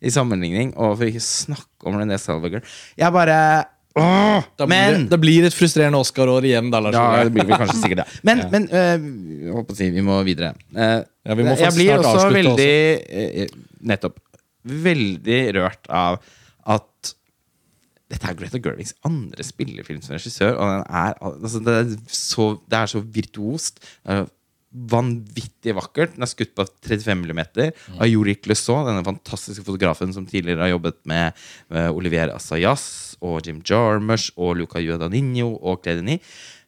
i 0.00 0.12
sammenligning, 0.14 0.72
og 0.76 0.96
for 0.96 1.10
ikke 1.10 1.22
snakke 1.24 1.88
om 1.88 1.98
René 2.00 2.16
Salvager. 2.20 2.64
Jeg 2.98 3.14
bare 3.14 3.36
Åh! 3.98 4.44
da, 4.54 4.64
blir 4.64 4.70
Men 4.70 5.00
det, 5.02 5.10
det 5.10 5.18
blir 5.20 5.46
et 5.48 5.54
frustrerende 5.54 5.98
Oscar-år 5.98 6.46
igjen, 6.46 6.68
da, 6.72 6.78
Lars 6.84 6.94
ja, 6.94 7.24
det 7.26 7.34
blir 7.34 7.48
vel 7.48 7.58
kanskje 7.58 7.80
sikkert 7.82 8.04
det. 8.04 8.18
Men, 8.28 8.44
men 8.52 8.68
øh, 8.70 9.08
jeg 9.42 9.54
holdt 9.56 9.72
å 9.74 9.78
si, 9.80 9.88
vi 9.92 10.04
må 10.06 10.20
videre. 10.26 10.52
Uh, 10.70 11.00
Ja, 11.26 11.36
vi 11.36 11.44
må 11.44 11.54
jeg 11.58 11.76
blir 11.76 12.00
også 12.00 12.28
veldig 12.32 12.74
også. 13.06 13.64
Nettopp. 13.90 14.20
Veldig 14.60 15.40
rørt 15.56 15.88
av 15.88 16.18
at 16.68 17.12
dette 18.10 18.26
er 18.26 18.36
Greta 18.36 18.58
Gerwigs 18.60 18.96
andre 19.06 19.44
spillefilm 19.46 20.00
som 20.04 20.16
regissør. 20.16 20.56
Og 20.56 20.72
den 20.72 20.82
er, 21.00 21.14
altså, 21.20 21.60
det, 21.64 21.76
er 21.76 22.16
så, 22.16 22.46
det 22.66 22.80
er 22.80 22.90
så 22.90 23.02
virtuost. 23.04 23.80
Det 23.80 24.16
er 24.16 24.26
vanvittig 24.70 25.74
vakkert. 25.74 26.14
Den 26.14 26.24
er 26.24 26.30
skutt 26.30 26.52
på 26.54 26.64
35 26.86 27.24
mm 27.26 27.40
av 27.98 28.06
Jorik 28.06 28.46
Lesault, 28.46 28.86
denne 28.86 29.02
fantastiske 29.06 29.64
fotografen 29.66 30.14
som 30.14 30.26
tidligere 30.28 30.62
har 30.62 30.74
jobbet 30.76 31.00
med, 31.10 31.40
med 31.72 31.90
Olivier 31.90 32.30
Assayas 32.34 33.16
og 33.20 33.42
Jim 33.46 33.58
Jarmusch 33.66 34.30
og 34.38 34.60
Luca 34.60 34.82
Guadagnino 34.82 35.56
og 35.58 35.82
Claire 35.84 36.18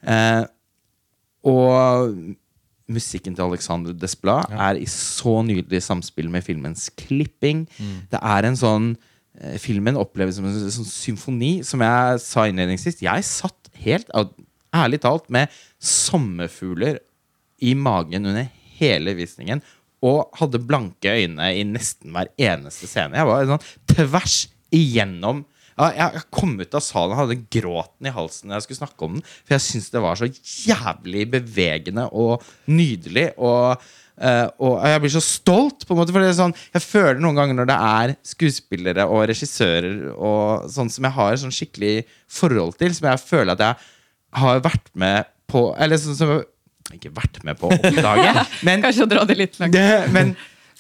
Eh, 0.03 0.45
og 1.47 2.11
musikken 2.91 3.37
til 3.39 3.45
Alexander 3.47 3.95
Desplat 3.95 4.51
er 4.51 4.81
i 4.81 4.87
så 4.91 5.39
nydelig 5.47 5.83
samspill 5.87 6.31
med 6.31 6.43
filmens 6.43 6.89
klipping. 6.99 7.69
Det 8.11 8.19
er 8.19 8.49
en 8.49 8.59
sånn 8.59 8.89
eh, 9.39 9.59
Filmen 9.63 9.99
oppleves 10.01 10.41
som 10.41 10.49
en 10.51 10.59
sånn 10.75 10.91
symfoni. 10.91 11.53
Som 11.63 11.87
jeg 11.87 12.19
sa 12.25 12.49
innledningsvis, 12.51 12.99
jeg 13.07 13.29
satt 13.31 13.71
helt 13.87 14.11
ærlig 14.75 15.03
talt 15.07 15.31
med 15.31 15.55
sommerfugler 15.79 16.99
i 17.63 17.77
magen 17.79 18.27
under 18.33 18.51
hele 18.81 19.17
visningen. 19.19 19.63
og 20.03 20.33
hadde 20.35 20.59
blanke 20.59 21.13
øyne 21.15 21.53
i 21.55 21.61
nesten 21.63 22.11
hver 22.11 22.27
eneste 22.35 22.89
scene. 22.91 23.15
Jeg 23.15 23.27
var 23.29 23.45
sånn 23.47 23.67
tvers 23.87 24.39
igjennom 24.75 25.45
jeg, 25.73 26.23
kom 26.35 26.55
ut 26.61 26.77
av 26.77 26.85
salen 26.85 27.15
og 27.15 27.21
hadde 27.23 27.41
gråten 27.53 28.09
i 28.09 28.13
halsen 28.13 28.51
når 28.51 28.59
jeg 28.59 28.67
skulle 28.67 28.83
snakke 28.83 29.07
om 29.07 29.17
den. 29.17 29.25
For 29.43 29.57
jeg 29.57 29.65
syns 29.65 29.91
det 29.93 30.03
var 30.05 30.21
så 30.21 30.29
jævlig 30.29 31.27
bevegende 31.33 32.07
og 32.13 32.45
nydelig. 32.71 33.31
Og, 33.41 33.83
eh, 34.21 34.45
og 34.63 34.77
jeg 34.93 35.03
blir 35.05 35.15
så 35.17 35.25
stolt, 35.25 35.87
på 35.87 35.95
en 35.95 36.03
måte. 36.03 36.15
For 36.15 36.37
sånn, 36.37 36.57
jeg 36.77 36.85
føler 36.85 37.23
noen 37.23 37.41
ganger 37.41 37.59
når 37.59 37.71
det 37.73 37.79
er 37.89 38.15
skuespillere 38.35 39.09
og 39.09 39.27
regissører 39.33 40.05
og 40.13 40.69
sånn 40.73 40.93
som 40.93 41.09
jeg 41.09 41.17
har 41.19 41.41
sånn 41.41 41.57
skikkelig 41.57 41.97
forhold 42.31 42.77
til, 42.81 42.95
som 42.97 43.11
jeg 43.11 43.25
føler 43.25 43.57
at 43.57 43.67
jeg 43.67 44.43
har 44.43 44.65
vært 44.65 44.93
med 44.97 45.31
på 45.53 45.67
Eller 45.77 45.99
sånn 46.01 46.17
som 46.17 46.31
jeg 46.33 46.45
ikke 46.95 47.13
vært 47.15 47.39
med 47.47 47.59
på 47.61 47.69
å 47.71 47.77
oppdage, 47.77 48.33
men, 48.67 48.83
Kanskje 48.85 49.05
å 49.07 49.11
dra 49.13 49.23
det 49.29 49.37
litt 49.39 49.59
langt. 49.63 49.73
det, 49.77 50.09
men 50.13 50.35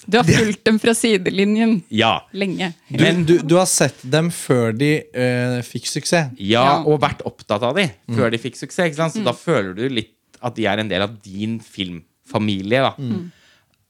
Du 0.06 0.16
har 0.18 0.26
fulgt 0.26 0.64
dem 0.66 0.80
fra 0.82 0.94
sidelinjen 0.98 1.76
ja. 1.94 2.24
lenge. 2.34 2.72
Du, 2.90 3.04
du, 3.28 3.34
du 3.46 3.54
har 3.54 3.68
sett 3.70 4.00
dem 4.02 4.32
før 4.34 4.72
de 4.74 4.88
eh, 5.14 5.60
fikk 5.62 5.86
suksess. 5.86 6.32
Ja, 6.42 6.64
Ja. 6.64 6.72
og 6.82 6.98
vært 7.04 7.22
opptatt 7.28 7.62
av 7.62 7.76
de 7.78 7.84
Mm. 8.08 8.16
før 8.18 8.30
de 8.34 8.38
fikk 8.42 8.56
suksess. 8.58 8.88
Ikke 8.90 8.98
sant? 8.98 9.14
Så 9.14 9.22
da 9.24 9.32
føler 9.32 9.74
du 9.78 9.84
litt 9.88 10.16
at 10.42 10.56
de 10.58 10.66
er 10.66 10.82
en 10.82 10.88
del 10.90 11.02
av 11.06 11.14
din 11.22 11.60
filmfamilie. 11.62 12.82
Da. 12.82 12.94
Mm. 12.98 13.30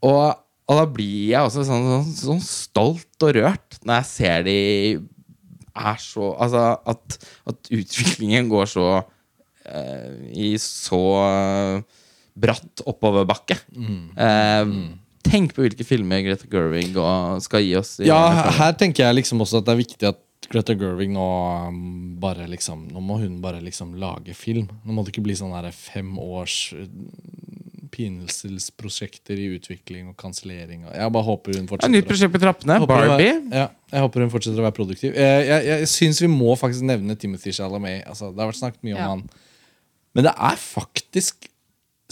Og, 0.05 0.37
og 0.68 0.77
da 0.83 0.85
blir 0.92 1.31
jeg 1.33 1.40
også 1.48 1.64
sånn, 1.64 1.88
sånn, 1.88 2.12
sånn 2.18 2.44
stolt 2.44 3.25
og 3.25 3.33
rørt 3.38 3.81
når 3.88 4.03
jeg 4.03 4.11
ser 4.12 4.44
de 4.46 4.59
er 5.72 5.96
så 6.05 6.35
Altså 6.37 6.62
at, 6.92 7.16
at 7.48 7.70
utviklingen 7.72 8.51
går 8.53 8.68
så 8.68 8.87
i 10.33 10.55
så 10.59 11.01
eh, 11.27 11.83
bratt 12.35 12.83
oppoverbakke. 12.88 13.57
Mm. 13.77 14.03
Eh, 14.16 14.75
tenk 15.22 15.55
på 15.55 15.62
hvilke 15.66 15.85
filmer 15.87 16.22
Greta 16.27 16.48
Gerwig 16.51 16.96
og 16.98 17.40
skal 17.44 17.62
gi 17.62 17.77
oss. 17.79 18.01
i 18.01 18.09
Ja, 18.11 18.20
her 18.59 18.72
tenker 18.75 19.05
jeg 19.07 19.20
liksom 19.22 19.40
også 19.44 19.61
at 19.62 19.68
det 19.68 19.75
er 19.77 19.83
viktig 19.85 20.09
at 20.09 20.20
Greta 20.51 20.75
Gerwig 20.75 21.09
nå 21.14 21.22
um, 21.68 22.16
bare 22.20 22.48
liksom 22.51 22.88
Nå 22.90 23.01
må 23.01 23.20
hun 23.22 23.40
bare 23.40 23.61
liksom 23.62 23.94
lage 24.03 24.35
film. 24.35 24.66
Nå 24.85 24.92
må 24.92 25.05
det 25.07 25.12
ikke 25.14 25.22
bli 25.29 25.37
sånn 25.38 25.55
her 25.55 25.70
fem 25.72 26.16
års 26.18 26.72
Pinselsprosjekter 26.72 27.61
pinelsesprosjekter 27.92 29.37
i 29.37 29.51
utvikling 29.53 30.07
og 30.09 30.14
kansellering. 30.16 30.87
Jeg 30.88 31.12
bare 31.12 31.27
håper 31.27 31.53
hun 31.59 31.64
Et 31.66 31.70
fortsetter. 31.75 31.92
nytt 31.92 32.07
prosjekt 32.09 32.33
på 32.33 32.40
trappene. 32.40 32.79
hun 32.81 32.87
Barbie. 32.88 33.27
er- 33.29 33.42
Ja, 33.53 33.68
jeg 33.92 34.01
håper 34.01 34.20
hun 34.25 34.31
fortsetter 34.31 34.59
å 34.61 34.64
være 34.64 34.77
produktiv. 34.79 35.12
Jeg, 35.14 35.46
jeg, 35.46 35.66
jeg 35.66 35.88
syns 35.92 36.20
vi 36.22 36.27
må 36.33 36.57
faktisk 36.57 36.83
nevne 36.88 37.16
Timothy 37.20 37.53
Chalamet. 37.53 38.07
Altså, 38.09 38.31
det 38.33 38.40
har 38.40 38.48
vært 38.51 38.61
snakket 38.62 38.83
mye 38.83 38.94
om 38.94 38.98
Ja. 38.98 39.09
han. 39.09 39.29
Men 40.12 40.29
det 40.29 40.33
er 40.35 40.59
faktisk, 40.61 41.46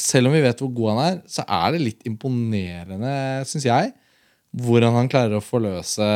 selv 0.01 0.31
om 0.31 0.37
vi 0.37 0.45
vet 0.45 0.61
hvor 0.63 0.73
god 0.77 0.93
han 0.95 1.03
er, 1.05 1.19
så 1.29 1.45
er 1.45 1.75
det 1.75 1.83
litt 1.85 2.07
imponerende, 2.09 3.15
syns 3.49 3.67
jeg, 3.69 3.93
hvordan 4.57 4.97
han 4.97 5.11
klarer 5.13 5.39
å 5.39 5.45
forløse 5.45 6.07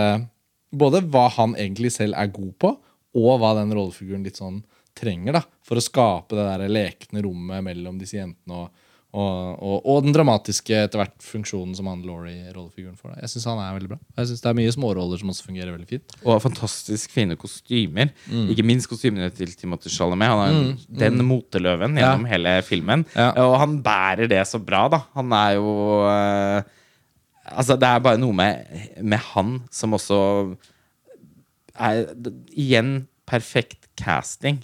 både 0.74 1.04
hva 1.06 1.28
han 1.36 1.54
egentlig 1.54 1.92
selv 1.94 2.16
er 2.18 2.32
god 2.34 2.54
på, 2.60 2.72
og 3.14 3.36
hva 3.38 3.52
den 3.60 3.74
rollefiguren 3.76 4.24
litt 4.26 4.40
sånn 4.40 4.58
trenger 4.94 5.36
da, 5.38 5.42
for 5.66 5.78
å 5.78 5.84
skape 5.84 6.34
det 6.38 6.46
der 6.48 6.72
lekne 6.72 7.22
rommet 7.24 7.62
mellom 7.66 7.98
disse 8.00 8.18
jentene 8.18 8.64
og, 8.64 8.83
og, 9.14 9.60
og, 9.62 9.76
og 9.86 10.02
den 10.02 10.14
dramatiske 10.14 10.74
etter 10.88 10.98
hvert 10.98 11.14
funksjonen 11.22 11.74
som 11.78 11.86
han 11.86 12.02
Laurie-rollefiguren 12.02 12.96
får. 12.98 13.12
Jeg 13.20 13.30
syns 13.30 13.46
han 13.46 13.60
er 13.62 13.76
veldig 13.76 13.90
bra. 13.92 13.98
Jeg 14.18 14.30
synes 14.30 14.42
Det 14.42 14.50
er 14.50 14.56
mye 14.58 14.72
småroller 14.74 15.20
som 15.20 15.30
også 15.30 15.46
fungerer 15.46 15.70
veldig 15.70 15.86
fint. 15.92 16.16
Og 16.24 16.40
fantastisk 16.42 17.14
fine 17.14 17.36
kostymer. 17.38 18.10
Mm. 18.26 18.48
Ikke 18.50 18.66
minst 18.66 18.90
kostymene 18.90 19.30
til 19.34 19.54
Timothy 19.54 19.92
Chalamet. 19.94 20.32
Han 20.32 20.42
er 20.42 20.58
mm. 20.58 20.72
den 21.04 21.22
moteløven 21.28 22.00
gjennom 22.00 22.26
hele 22.30 22.56
filmen. 22.66 23.06
Ja. 23.14 23.30
Og 23.44 23.54
han 23.62 23.78
bærer 23.86 24.26
det 24.30 24.42
så 24.50 24.58
bra, 24.58 24.88
da. 24.90 25.04
Han 25.14 25.36
er 25.38 25.54
jo 25.60 25.76
eh, 26.10 26.72
Altså, 27.44 27.76
det 27.76 27.84
er 27.84 28.00
bare 28.00 28.16
noe 28.16 28.32
med, 28.32 28.84
med 29.04 29.20
han 29.34 29.58
som 29.74 29.94
også 29.98 30.18
er 31.74 32.06
Igjen 32.56 33.04
perfekt 33.28 33.90
casting. 34.00 34.62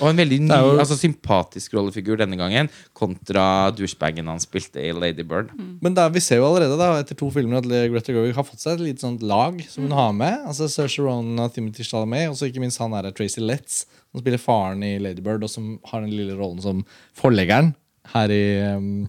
Og 0.00 0.08
en 0.10 0.16
veldig 0.18 0.40
ny, 0.42 0.48
Mm. 0.50 0.64
jo- 0.66 0.78
altså 0.82 0.96
sympatisk 0.98 1.72
rollefigur 1.74 2.18
denne 2.18 2.36
gangen, 2.36 2.68
kontra 2.92 3.70
douchebagen 3.70 4.26
han 4.26 4.38
spilte 4.42 4.76
i 4.82 4.92
Lady 4.92 5.22
Bird. 5.22 5.50
Men 5.80 5.94
da, 5.94 6.08
vi 6.08 6.20
ser 6.20 6.36
jo 6.40 6.44
allerede 6.48 6.76
da, 6.76 6.88
etter 7.00 7.14
to 7.16 7.30
filmer 7.30 7.58
at 7.58 7.64
Greta 7.64 8.12
Gerwig 8.12 8.34
har 8.34 8.44
fått 8.44 8.58
seg 8.60 8.74
et 8.80 8.80
lite 8.88 9.00
sånt 9.00 9.22
lag 9.22 9.60
som 9.68 9.84
hun 9.84 9.92
har 9.92 10.12
med. 10.12 10.38
Altså 10.46 10.68
Saoirse 10.68 10.98
Ronan 11.02 11.38
og 11.38 11.54
Timothy 11.54 11.84
Chalamet, 11.86 12.28
og 12.28 12.34
så 12.36 12.50
ikke 12.50 12.60
minst 12.60 12.78
han 12.78 12.90
der 12.90 13.10
Tracy 13.12 13.40
Letts, 13.40 13.86
som 14.12 14.20
spiller 14.20 14.38
faren 14.42 14.82
i 14.82 14.98
Lady 14.98 15.22
Bird, 15.22 15.42
og 15.44 15.50
som 15.50 15.78
har 15.86 16.00
den 16.02 16.10
lille 16.10 16.36
rollen 16.36 16.60
som 16.60 16.84
forleggeren 17.16 17.74
her 18.12 18.28
i 18.28 18.76
um, 18.76 19.08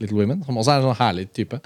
Little 0.00 0.16
Women. 0.18 0.42
Som 0.44 0.56
også 0.56 0.72
er 0.72 0.80
en 0.82 0.88
sånn 0.94 0.98
herlig 0.98 1.28
type. 1.32 1.60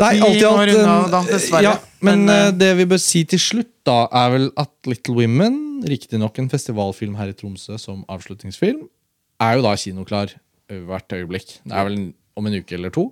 Nei, 0.00 0.18
alt 0.24 0.36
i 0.40 0.44
alt. 0.44 1.62
Ja, 1.62 1.76
men, 2.00 2.24
Men, 2.24 2.28
eh, 2.32 2.50
det 2.56 2.76
vi 2.78 2.84
bør 2.86 2.98
si 2.98 3.24
til 3.28 3.38
slutt, 3.38 3.68
da, 3.84 4.06
er 4.10 4.30
vel 4.30 4.50
at 4.56 4.70
Little 4.88 5.14
Women, 5.14 5.71
riktignok 5.88 6.38
en 6.38 6.50
festivalfilm 6.52 7.16
her 7.18 7.32
i 7.32 7.36
Tromsø 7.36 7.78
som 7.80 8.02
avslutningsfilm, 8.12 8.84
er 9.42 9.58
jo 9.58 9.64
da 9.64 9.76
kinoklar 9.78 10.34
hvert 10.72 11.14
øyeblikk. 11.16 11.58
Det 11.66 11.76
er 11.76 11.88
vel 11.88 12.02
om 12.38 12.48
en 12.48 12.58
uke 12.60 12.76
eller 12.76 12.92
to. 12.94 13.08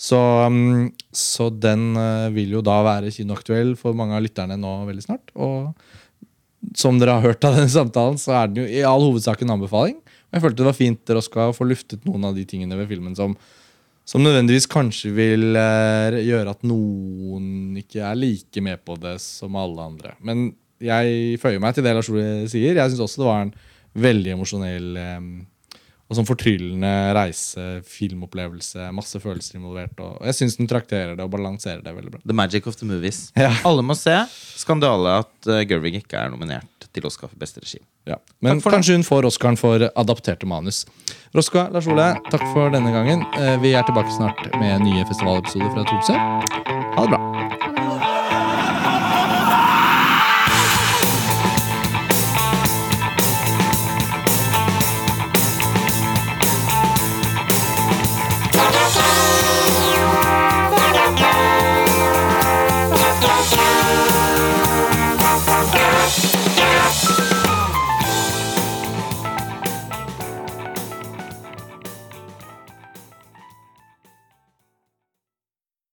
Så, 0.00 0.18
um, 0.18 0.90
så 1.12 1.48
den 1.52 1.92
eh, 1.98 2.28
vil 2.32 2.54
jo 2.56 2.62
da 2.64 2.78
være 2.86 3.12
kinoaktuell 3.12 3.74
for 3.80 3.96
mange 3.96 4.16
av 4.16 4.24
lytterne 4.24 4.56
nå 4.60 4.76
veldig 4.88 5.04
snart. 5.04 5.32
Og 5.36 5.72
som 6.78 7.00
dere 7.00 7.18
har 7.18 7.26
hørt 7.26 7.44
av 7.44 7.58
denne 7.58 7.72
samtalen, 7.72 8.20
så 8.20 8.36
er 8.38 8.48
den 8.48 8.62
jo 8.62 8.68
i 8.70 8.84
all 8.86 9.04
hovedsak 9.04 9.42
en 9.44 9.56
anbefaling. 9.58 9.98
Og 10.00 10.38
jeg 10.38 10.44
følte 10.44 10.62
det 10.62 10.70
var 10.70 10.78
fint 10.78 11.02
dere 11.08 11.24
skal 11.24 11.56
få 11.56 11.68
luftet 11.68 12.06
noen 12.08 12.30
av 12.30 12.38
de 12.38 12.46
tingene 12.48 12.78
ved 12.78 12.88
filmen 12.88 13.16
som, 13.18 13.34
som 14.08 14.24
nødvendigvis 14.24 14.70
kanskje 14.72 15.12
vil 15.18 15.58
eh, 15.58 16.22
gjøre 16.24 16.56
at 16.56 16.64
noen 16.64 17.76
ikke 17.82 18.00
er 18.08 18.18
like 18.18 18.64
med 18.64 18.80
på 18.86 18.96
det 19.02 19.18
som 19.24 19.58
alle 19.60 19.90
andre. 19.92 20.16
Men 20.24 20.52
jeg 20.82 21.38
føyer 21.42 21.62
meg 21.62 21.76
til 21.76 21.86
det 21.86 21.94
Lars 21.96 22.10
Ole 22.12 22.26
sier. 22.50 22.76
Jeg 22.76 22.92
syns 22.92 23.04
også 23.06 23.22
det 23.22 23.28
var 23.30 23.46
en 23.46 23.54
veldig 24.02 24.36
emosjonell 24.36 24.92
eh, 25.00 25.24
og 26.12 26.18
sånn 26.18 26.28
fortryllende 26.28 26.90
reise, 27.16 27.62
filmopplevelse, 27.88 28.90
masse 28.92 29.16
følelser 29.22 29.56
involvert. 29.56 29.96
Og 30.04 30.18
jeg 30.28 30.36
syns 30.36 30.58
den 30.58 30.68
trakterer 30.68 31.14
det 31.16 31.24
og 31.24 31.32
balanserer 31.32 31.80
det 31.84 31.94
veldig 31.96 32.12
bra. 32.12 32.20
The 32.28 32.36
magic 32.36 32.68
of 32.68 32.76
the 32.76 32.88
movies. 32.88 33.30
Ja. 33.38 33.48
Alle 33.64 33.84
må 33.86 33.96
se. 33.96 34.18
Skandale 34.60 35.14
at 35.22 35.48
uh, 35.48 35.62
Gerwig 35.64 36.02
ikke 36.02 36.20
er 36.20 36.34
nominert 36.34 36.68
til 36.92 37.08
Oscar 37.08 37.30
for 37.32 37.40
beste 37.40 37.62
regi. 37.64 37.80
Ja. 38.04 38.18
Men 38.44 38.60
kanskje 38.60 38.98
hun 38.98 39.06
får 39.08 39.30
Oscaren 39.30 39.56
for 39.56 39.86
adapterte 39.88 40.44
manus. 40.44 40.82
Roska, 41.32 41.70
Lars 41.72 41.88
Ole, 41.88 42.10
takk 42.28 42.44
for 42.52 42.68
denne 42.74 42.92
gangen. 42.92 43.24
Eh, 43.40 43.56
Vi 43.64 43.72
er 43.72 43.88
tilbake 43.88 44.12
snart 44.12 44.44
med 44.60 44.84
nye 44.84 45.08
festivalepisoder 45.08 45.72
fra 45.72 45.88
Tromsø. 45.88 46.20
Ha 46.98 47.06
det 47.08 47.16
bra. 47.16 47.61